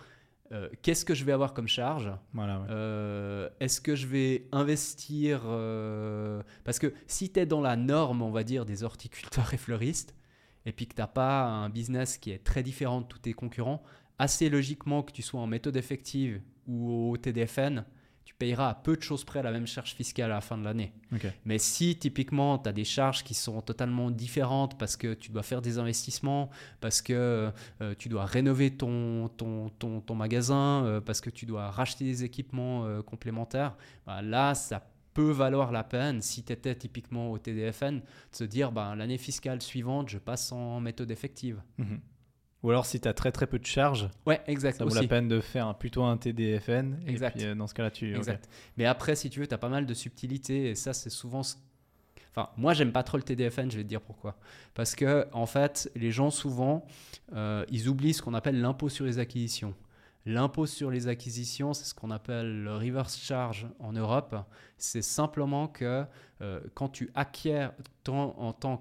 [0.53, 2.09] Euh, qu'est-ce que je vais avoir comme charge?
[2.33, 5.41] Voilà, euh, Est-ce que je vais investir
[6.63, 10.15] Parce que si tu es dans la norme, on va dire, des horticulteurs et fleuristes,
[10.65, 13.33] et puis que tu n'as pas un business qui est très différent de tous tes
[13.33, 13.83] concurrents,
[14.19, 17.85] assez logiquement que tu sois en méthode effective ou au TDFN,
[18.39, 20.93] payeras à peu de choses près la même charge fiscale à la fin de l'année.
[21.45, 25.43] Mais si typiquement tu as des charges qui sont totalement différentes parce que tu dois
[25.43, 31.21] faire des investissements, parce que euh, tu dois rénover ton, ton, ton, magasin, euh, parce
[31.21, 33.77] que tu dois racheter des équipements euh, complémentaires,
[34.07, 38.45] bah, là ça peut valoir la peine, si tu étais typiquement au TDFN, de se
[38.45, 41.63] dire bah, l'année fiscale suivante, je passe en méthode effective.
[41.79, 42.01] Mhm.
[42.67, 45.07] Ou alors si tu as très très peu de charges, ouais, exact, ça vaut la
[45.07, 46.99] peine de faire plutôt un TDFN.
[47.07, 47.37] Exact.
[47.37, 48.13] Et puis, euh, dans ce cas-là, tu.
[48.17, 48.49] Exact.
[48.77, 51.43] Mais après, si tu veux, tu as pas mal de subtilités et ça, c'est souvent.
[52.33, 54.37] Enfin, moi, j'aime pas trop le TDFN, je vais te dire pourquoi.
[54.75, 56.85] Parce que, en fait, les gens, souvent,
[57.37, 59.73] euh, ils oublient ce qu'on appelle l'impôt sur les acquisitions.
[60.25, 64.35] L'impôt sur les acquisitions, c'est ce qu'on appelle le reverse charge en Europe.
[64.77, 66.05] C'est simplement que
[66.41, 67.69] euh, quand tu acquiers
[68.09, 68.77] en tant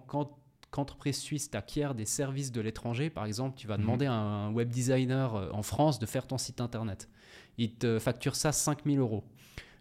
[0.76, 3.82] qu'entreprise entreprise suisse t'acquiert des services de l'étranger, par exemple, tu vas mhm.
[3.82, 7.10] demander à un web designer euh, en France de faire ton site internet.
[7.58, 9.24] Il te facture ça 5000 euros.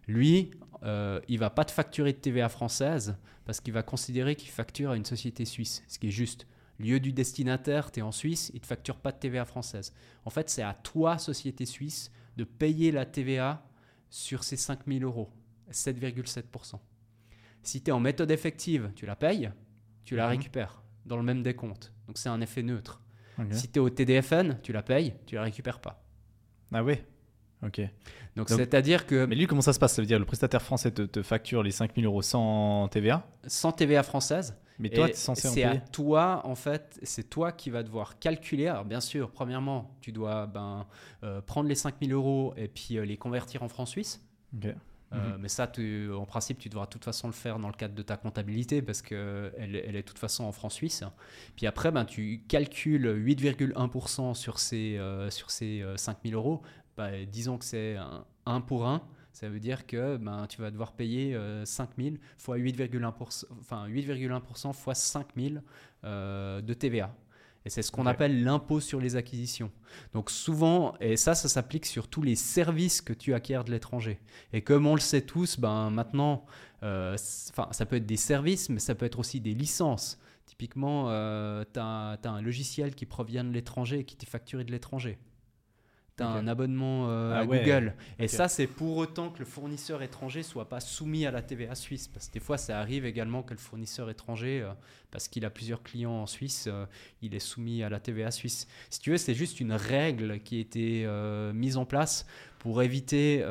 [0.07, 0.51] Lui,
[0.83, 4.91] euh, il va pas te facturer de TVA française parce qu'il va considérer qu'il facture
[4.91, 6.47] à une société suisse, ce qui est juste.
[6.79, 9.93] Lieu du destinataire, tu es en Suisse, il ne te facture pas de TVA française.
[10.25, 13.65] En fait, c'est à toi, société suisse, de payer la TVA
[14.09, 15.29] sur ces 5000 euros,
[15.71, 16.79] 7,7%.
[17.63, 19.51] Si tu es en méthode effective, tu la payes,
[20.03, 20.31] tu la mhm.
[20.31, 21.91] récupères dans le même décompte.
[22.07, 23.01] Donc c'est un effet neutre.
[23.51, 26.01] Si tu es au TDFN, tu la payes, tu la récupères pas.
[26.73, 26.95] Ah oui
[27.65, 27.81] Ok.
[28.35, 29.25] Donc, c'est-à-dire que.
[29.25, 29.93] Mais lui, comment ça se passe?
[29.93, 34.03] Ça veut dire le prestataire français te, facture les 5000 euros sans TVA Sans TVA
[34.03, 34.57] française.
[34.77, 37.81] Mais toi, tu es censé en C'est à toi, en fait, c'est toi qui vas
[37.81, 38.67] devoir calculer.
[38.67, 40.85] Alors, bien sûr, premièrement, tu dois ben,
[41.23, 44.21] euh, prendre les 5000 euros et puis euh, les convertir en francs suisses.
[45.13, 45.41] Euh, mhm.
[45.41, 45.71] mais ça,
[46.13, 48.81] en principe, tu devras de toute façon le faire dans le cadre de ta comptabilité
[48.81, 51.03] parce qu'elle elle est de toute façon en francs suisses.
[51.55, 56.61] Puis après, ben, tu calcules 8,1% sur ces, euh, sur ces 5000 euh, euros.
[56.97, 57.97] Ben, disons que c'est
[58.45, 59.01] 1 pour 1.
[59.31, 64.95] Ça veut dire que ben, tu vas devoir payer 5000 fois 8,1%, enfin 8,1% fois
[64.95, 65.61] 5000
[66.03, 67.13] de TVA.
[67.65, 69.71] Et c'est ce qu'on appelle l'impôt sur les acquisitions.
[70.13, 74.19] Donc souvent, et ça, ça s'applique sur tous les services que tu acquiers de l'étranger.
[74.53, 76.45] Et comme on le sait tous, ben maintenant,
[76.83, 80.19] euh, ça peut être des services, mais ça peut être aussi des licences.
[80.45, 84.71] Typiquement, euh, tu as, un logiciel qui provient de l'étranger et qui t'est facturé de
[84.71, 85.17] l'étranger.
[86.17, 87.59] Tu as un abonnement euh, Ah à ouais.
[87.59, 87.93] Google.
[88.19, 91.75] Et ça, c'est pour autant que le fournisseur étranger soit pas soumis à la TVA
[91.75, 92.07] suisse.
[92.07, 94.71] Parce que des fois, ça arrive également que le fournisseur étranger, euh,
[95.11, 96.85] parce qu'il a plusieurs clients en Suisse, euh,
[97.21, 98.67] il est soumis à la TVA suisse.
[98.89, 101.07] Si tu veux, c'est juste une règle qui a été
[101.53, 102.25] mise en place
[102.59, 103.43] pour éviter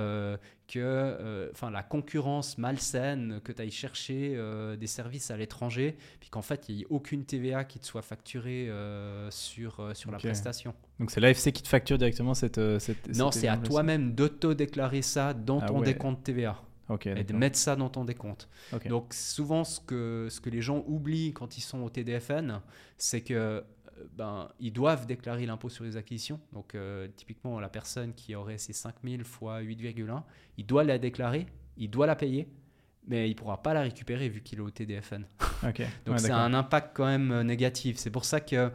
[0.67, 6.31] que euh, la concurrence malsaine, que tu ailles chercher euh, des services à l'étranger, puis
[6.31, 10.19] qu'en fait, il n'y ait aucune TVA qui te soit facturée euh, sur, sur la
[10.19, 10.75] prestation.
[11.01, 12.61] Donc c'est l'AFC qui te facture directement cette.
[12.79, 15.87] cette Non, c'est à toi-même d'auto-déclarer ça dans Ah ton ouais.
[15.87, 17.07] décompte TVA ça Ok.
[17.07, 18.49] et de mettre ça dans ton décompte.
[18.87, 22.61] Donc souvent, ce que, ce que les gens oublient quand ils sont au TDFN,
[22.99, 23.65] c'est que
[24.17, 26.41] ben, ils doivent déclarer l'impôt sur les acquisitions.
[26.53, 30.23] Donc euh, typiquement, la personne qui aurait ses 5000 fois 8,1,
[30.57, 32.49] il doit la déclarer, il doit la payer,
[33.07, 35.27] mais il ne pourra pas la récupérer vu qu'il est au TDFN.
[35.63, 37.97] Donc Ouais, c'est un impact quand même euh, négatif.
[37.99, 38.71] C'est pour ça que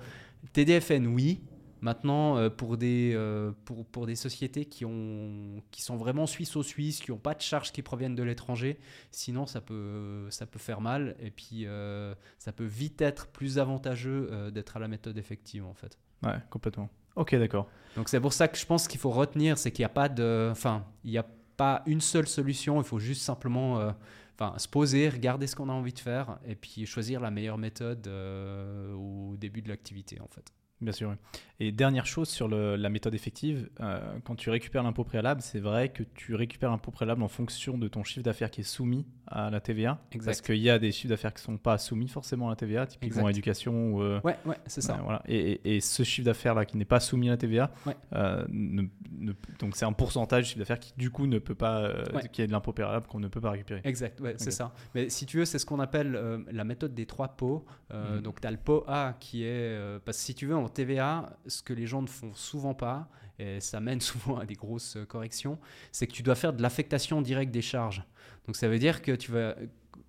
[0.53, 1.41] TDFN, oui.
[1.81, 6.99] Maintenant, euh, pour, des, euh, pour, pour des sociétés qui, ont, qui sont vraiment suisses-au-suisse,
[6.99, 8.79] qui n'ont pas de charges qui proviennent de l'étranger,
[9.11, 13.59] sinon ça peut, ça peut faire mal et puis euh, ça peut vite être plus
[13.59, 15.97] avantageux d'être à la méthode effective en fait.
[16.23, 16.89] Ouais, complètement.
[17.15, 17.67] Ok, d'accord.
[17.95, 20.09] Donc c'est pour ça que je pense qu'il faut retenir, c'est qu'il n'y a pas
[20.09, 21.25] de, enfin, il n'y a
[21.59, 22.79] pas une seule solution.
[22.79, 23.91] Il faut juste simplement, euh,
[24.39, 27.57] enfin, se poser, regarder ce qu'on a envie de faire, et puis choisir la meilleure
[27.57, 30.53] méthode euh, au début de l'activité, en fait.
[30.81, 31.09] Bien sûr.
[31.09, 31.15] oui.
[31.61, 35.59] Et dernière chose sur le- la méthode effective, euh, quand tu récupères l'impôt préalable, c'est
[35.59, 39.05] vrai que tu récupères l'impôt préalable en fonction de ton chiffre d'affaires qui est soumis
[39.27, 39.99] à la TVA.
[40.13, 40.25] Exact.
[40.27, 42.55] Parce qu'il y a des chiffres d'affaires qui ne sont pas soumis forcément à la
[42.55, 43.31] TVA, typiquement Exact.
[43.31, 44.01] éducation ou.
[44.01, 45.01] euh, Ouais, ouais, c'est ça.
[45.03, 45.21] voilà.
[45.27, 47.97] et, et- et ce chiffre d'affaires-là qui n'est pas soumis à la TVA, Ouais.
[48.13, 48.83] euh, ne-
[49.17, 52.29] ne- donc c'est un pourcentage du chiffre d'affaires qui du coup ne peut pas, Ouais.
[52.31, 53.81] qui est de l'impôt préalable qu'on ne peut pas récupérer.
[53.83, 54.73] Exact, ouais, c'est ça.
[54.95, 56.17] Mais si tu veux, c'est ce qu'on appelle
[56.49, 57.65] la méthode des trois pots.
[57.93, 58.21] Mhm.
[58.21, 59.99] Donc, tu as le pot A qui est.
[60.05, 63.09] parce que si tu veux, TVA, ce que les gens ne font souvent pas,
[63.39, 65.59] et ça mène souvent à des grosses euh, corrections,
[65.91, 68.03] c'est que tu dois faire de l'affectation directe des charges.
[68.45, 69.55] Donc, ça veut dire que tu vas.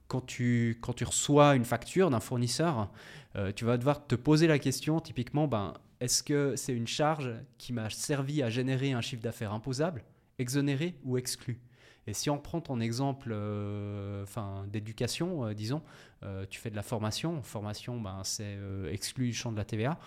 [0.09, 2.91] Quand tu, quand tu reçois une facture d'un fournisseur,
[3.37, 7.31] euh, tu vas devoir te poser la question, typiquement, ben, est-ce que c'est une charge
[7.59, 10.03] qui m'a servi à générer un chiffre d'affaires imposable,
[10.41, 11.61] exonéré ou exclu?
[12.07, 15.83] Et si on prend ton exemple euh, enfin, d'éducation, euh, disons,
[16.23, 18.59] euh, tu fais de la formation, formation, ben, c'est
[18.91, 19.99] exclu du champ de la TVA.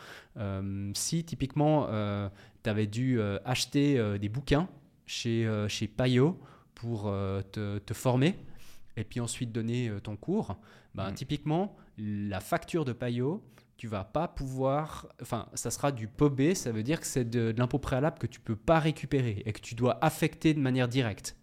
[0.94, 1.88] Si typiquement,
[2.64, 4.68] tu avais dû acheter des bouquins
[5.06, 6.40] chez, chez Payot
[6.76, 7.04] pour
[7.52, 8.36] te, te former,
[8.98, 10.58] et puis ensuite donner ton cours,
[10.96, 11.14] ben, Mm.
[11.16, 13.44] typiquement, la facture de Payot,
[13.78, 17.28] tu vas pas pouvoir, enfin, ça sera du pot B, ça veut dire que c'est
[17.28, 20.60] de, de l'impôt préalable que tu peux pas récupérer et que tu dois affecter de
[20.60, 21.36] manière directe.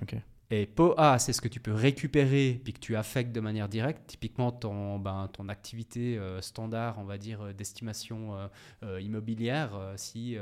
[0.00, 0.16] Ok.
[0.54, 3.70] Et pot A, c'est ce que tu peux récupérer puis que tu affectes de manière
[3.70, 4.02] directe.
[4.06, 8.48] Typiquement, ton, ben, ton activité euh, standard, on va dire, euh, d'estimation euh,
[8.82, 9.70] euh, immobilière.
[9.74, 10.36] euh, si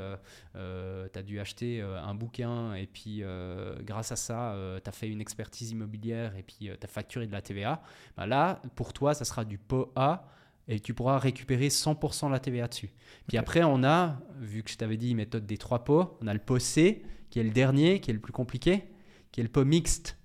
[0.53, 4.91] tu as dû acheter euh, un bouquin et puis euh, grâce à ça, tu as
[4.91, 7.81] fait une expertise immobilière et puis tu as facturé de la TVA,
[8.17, 10.27] ben là, pour toi, ça sera du pot A
[10.67, 12.91] et tu pourras récupérer 100% la TVA dessus.
[13.29, 16.33] Puis après, on a, vu que je t'avais dit méthode des trois pots, on a
[16.33, 18.90] le pot C qui est le dernier, qui est le plus compliqué
[19.31, 20.17] qui est le pot mixte.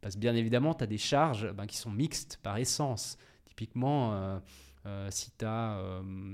[0.00, 3.18] Parce que bien évidemment, tu as des charges ben, qui sont mixtes par essence.
[3.46, 4.38] Typiquement, euh,
[4.86, 5.80] euh, si tu as,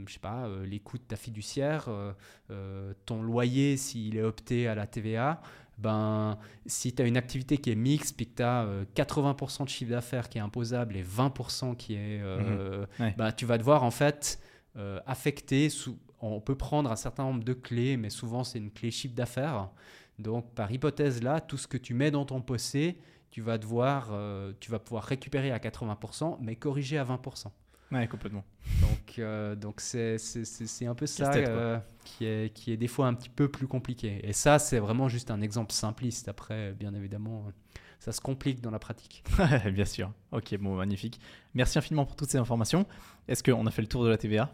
[0.06, 2.12] je sais pas, euh, les coûts de ta fiduciaire, euh,
[2.50, 5.40] euh, ton loyer s'il est opté à la TVA,
[5.78, 9.68] ben, si tu as une activité qui est mixte puis que tu as 80% de
[9.70, 12.20] chiffre d'affaires qui est imposable et 20% qui est...
[12.22, 13.04] euh, Mhm.
[13.06, 13.14] Ouais.
[13.16, 14.38] ben, tu vas devoir en fait
[14.76, 18.70] euh, affecter, sous, on peut prendre un certain nombre de clés, mais souvent c'est une
[18.70, 19.70] clé chiffre d'affaires.
[20.18, 22.98] Donc, par hypothèse là, tout ce que tu mets dans ton possé,
[23.30, 27.46] tu vas devoir, euh, tu vas pouvoir récupérer à 80%, mais corriger à 20%.
[27.92, 28.44] Ouais, complètement.
[28.80, 32.76] Donc, euh, donc c'est, c'est, c'est- c'est un peu ça euh, qui, est, qui est
[32.76, 34.20] des fois un petit peu plus compliqué.
[34.26, 36.28] Et ça, c'est vraiment juste un exemple simpliste.
[36.28, 37.44] Après, bien évidemment,
[38.00, 39.22] ça se complique dans la pratique.
[39.72, 40.12] Bien sûr.
[40.32, 41.20] Ok, bon, magnifique.
[41.54, 42.86] Merci infiniment pour toutes ces informations.
[43.28, 44.52] Est-ce qu'on a fait le tour de la TVA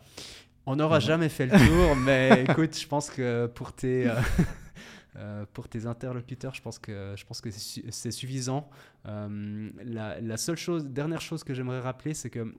[0.66, 4.10] On n'aura jamais fait le tour, mais écoute, je pense que pour tes,
[5.16, 8.68] euh, pour tes interlocuteurs, je pense que, je pense que c'est su- c'est suffisant.
[9.06, 12.54] Euh, la, la seule chose, dernière chose que j'aimerais rappeler, c'est que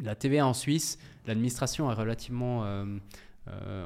[0.00, 2.98] la TVA en Suisse, l'administration est relativement, euh,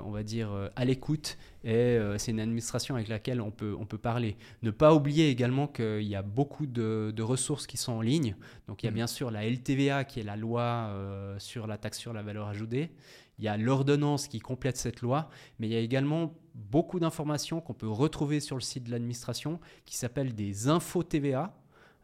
[0.04, 3.98] on va dire, à l'écoute et c'est une administration avec laquelle on peut, on peut
[3.98, 4.36] parler.
[4.62, 8.34] Ne pas oublier également qu'il y a beaucoup de, de ressources qui sont en ligne.
[8.68, 8.96] Donc il y a Mhm.
[8.96, 10.90] bien sûr la LTVA qui est la loi
[11.38, 12.90] sur la taxe sur la valeur ajoutée.
[13.38, 15.28] Il y a l'ordonnance qui complète cette loi,
[15.58, 19.58] mais il y a également beaucoup d'informations qu'on peut retrouver sur le site de l'administration
[19.84, 21.54] qui s'appellent des infos TVA.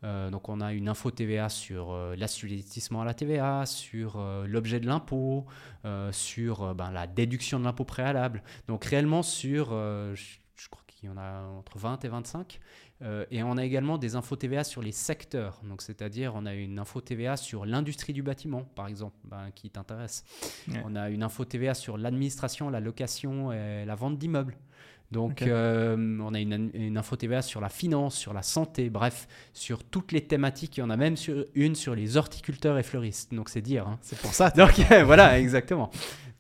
[0.05, 4.47] Euh, donc on a une info TVA sur euh, l'assujettissement à la TVA, sur euh,
[4.47, 5.47] l'objet de l'impôt,
[5.85, 8.43] euh, sur ben, la déduction de l'impôt préalable.
[8.69, 12.61] Donc réellement sur, je crois qu'il y en a entre 20 et 25.
[13.03, 15.61] Euh, et on a également des infos TVA sur les secteurs.
[15.63, 19.71] Donc c'est-à-dire on a une info TVA sur l'industrie du bâtiment, par exemple, ben, qui
[19.71, 20.25] t'intéresse.
[20.69, 20.83] Ouais.
[20.85, 24.57] On a une info TVA sur l'administration, la location et la vente d'immeubles.
[25.11, 29.27] Donc, euh, on a une, une info TVA sur la finance, sur la santé, bref,
[29.55, 30.77] sur toutes les thématiques.
[30.77, 33.33] Il y en a même sur, une sur les horticulteurs et fleuristes.
[33.33, 33.89] Donc, c'est dire.
[33.89, 33.99] hein.
[34.03, 34.51] C'est pour ça.
[34.57, 35.91] Donc, voilà, exactement.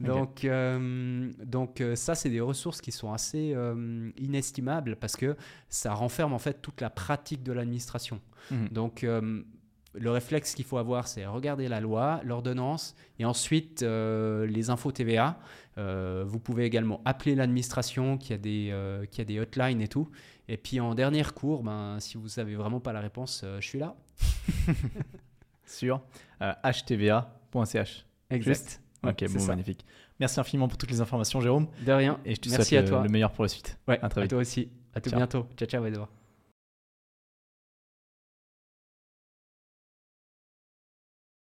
[0.00, 5.36] Donc, euh, donc euh, ça, c'est des ressources qui sont assez euh, inestimables parce que
[5.68, 8.20] ça renferme en fait toute la pratique de l'administration.
[8.50, 8.68] Mhm.
[8.68, 9.04] Donc,
[9.94, 14.92] le réflexe qu'il faut avoir, c'est regarder la loi, l'ordonnance, et ensuite euh, les infos
[14.92, 15.38] TVA.
[15.76, 19.88] Euh, vous pouvez également appeler l'administration, qui a des, euh, qui a des hotlines et
[19.88, 20.08] tout.
[20.48, 23.78] Et puis en dernier recours, ben, si vous savez vraiment pas la réponse, je suis
[23.78, 23.96] là.
[25.66, 26.00] Sur
[26.40, 28.06] htva.ch.
[28.30, 29.46] Juste Ouais, ok, bon, ça.
[29.48, 29.84] magnifique.
[30.20, 31.68] Merci infiniment pour toutes les informations, Jérôme.
[31.86, 32.18] De rien.
[32.24, 33.02] Et je te Merci souhaite à le- toi.
[33.02, 33.78] le meilleur pour la suite.
[33.86, 34.30] Ouais, À très vite.
[34.30, 34.68] toi aussi.
[34.94, 35.18] À tout Ciao.
[35.18, 35.46] bientôt.
[35.56, 36.08] Ciao, ciao, Edouard.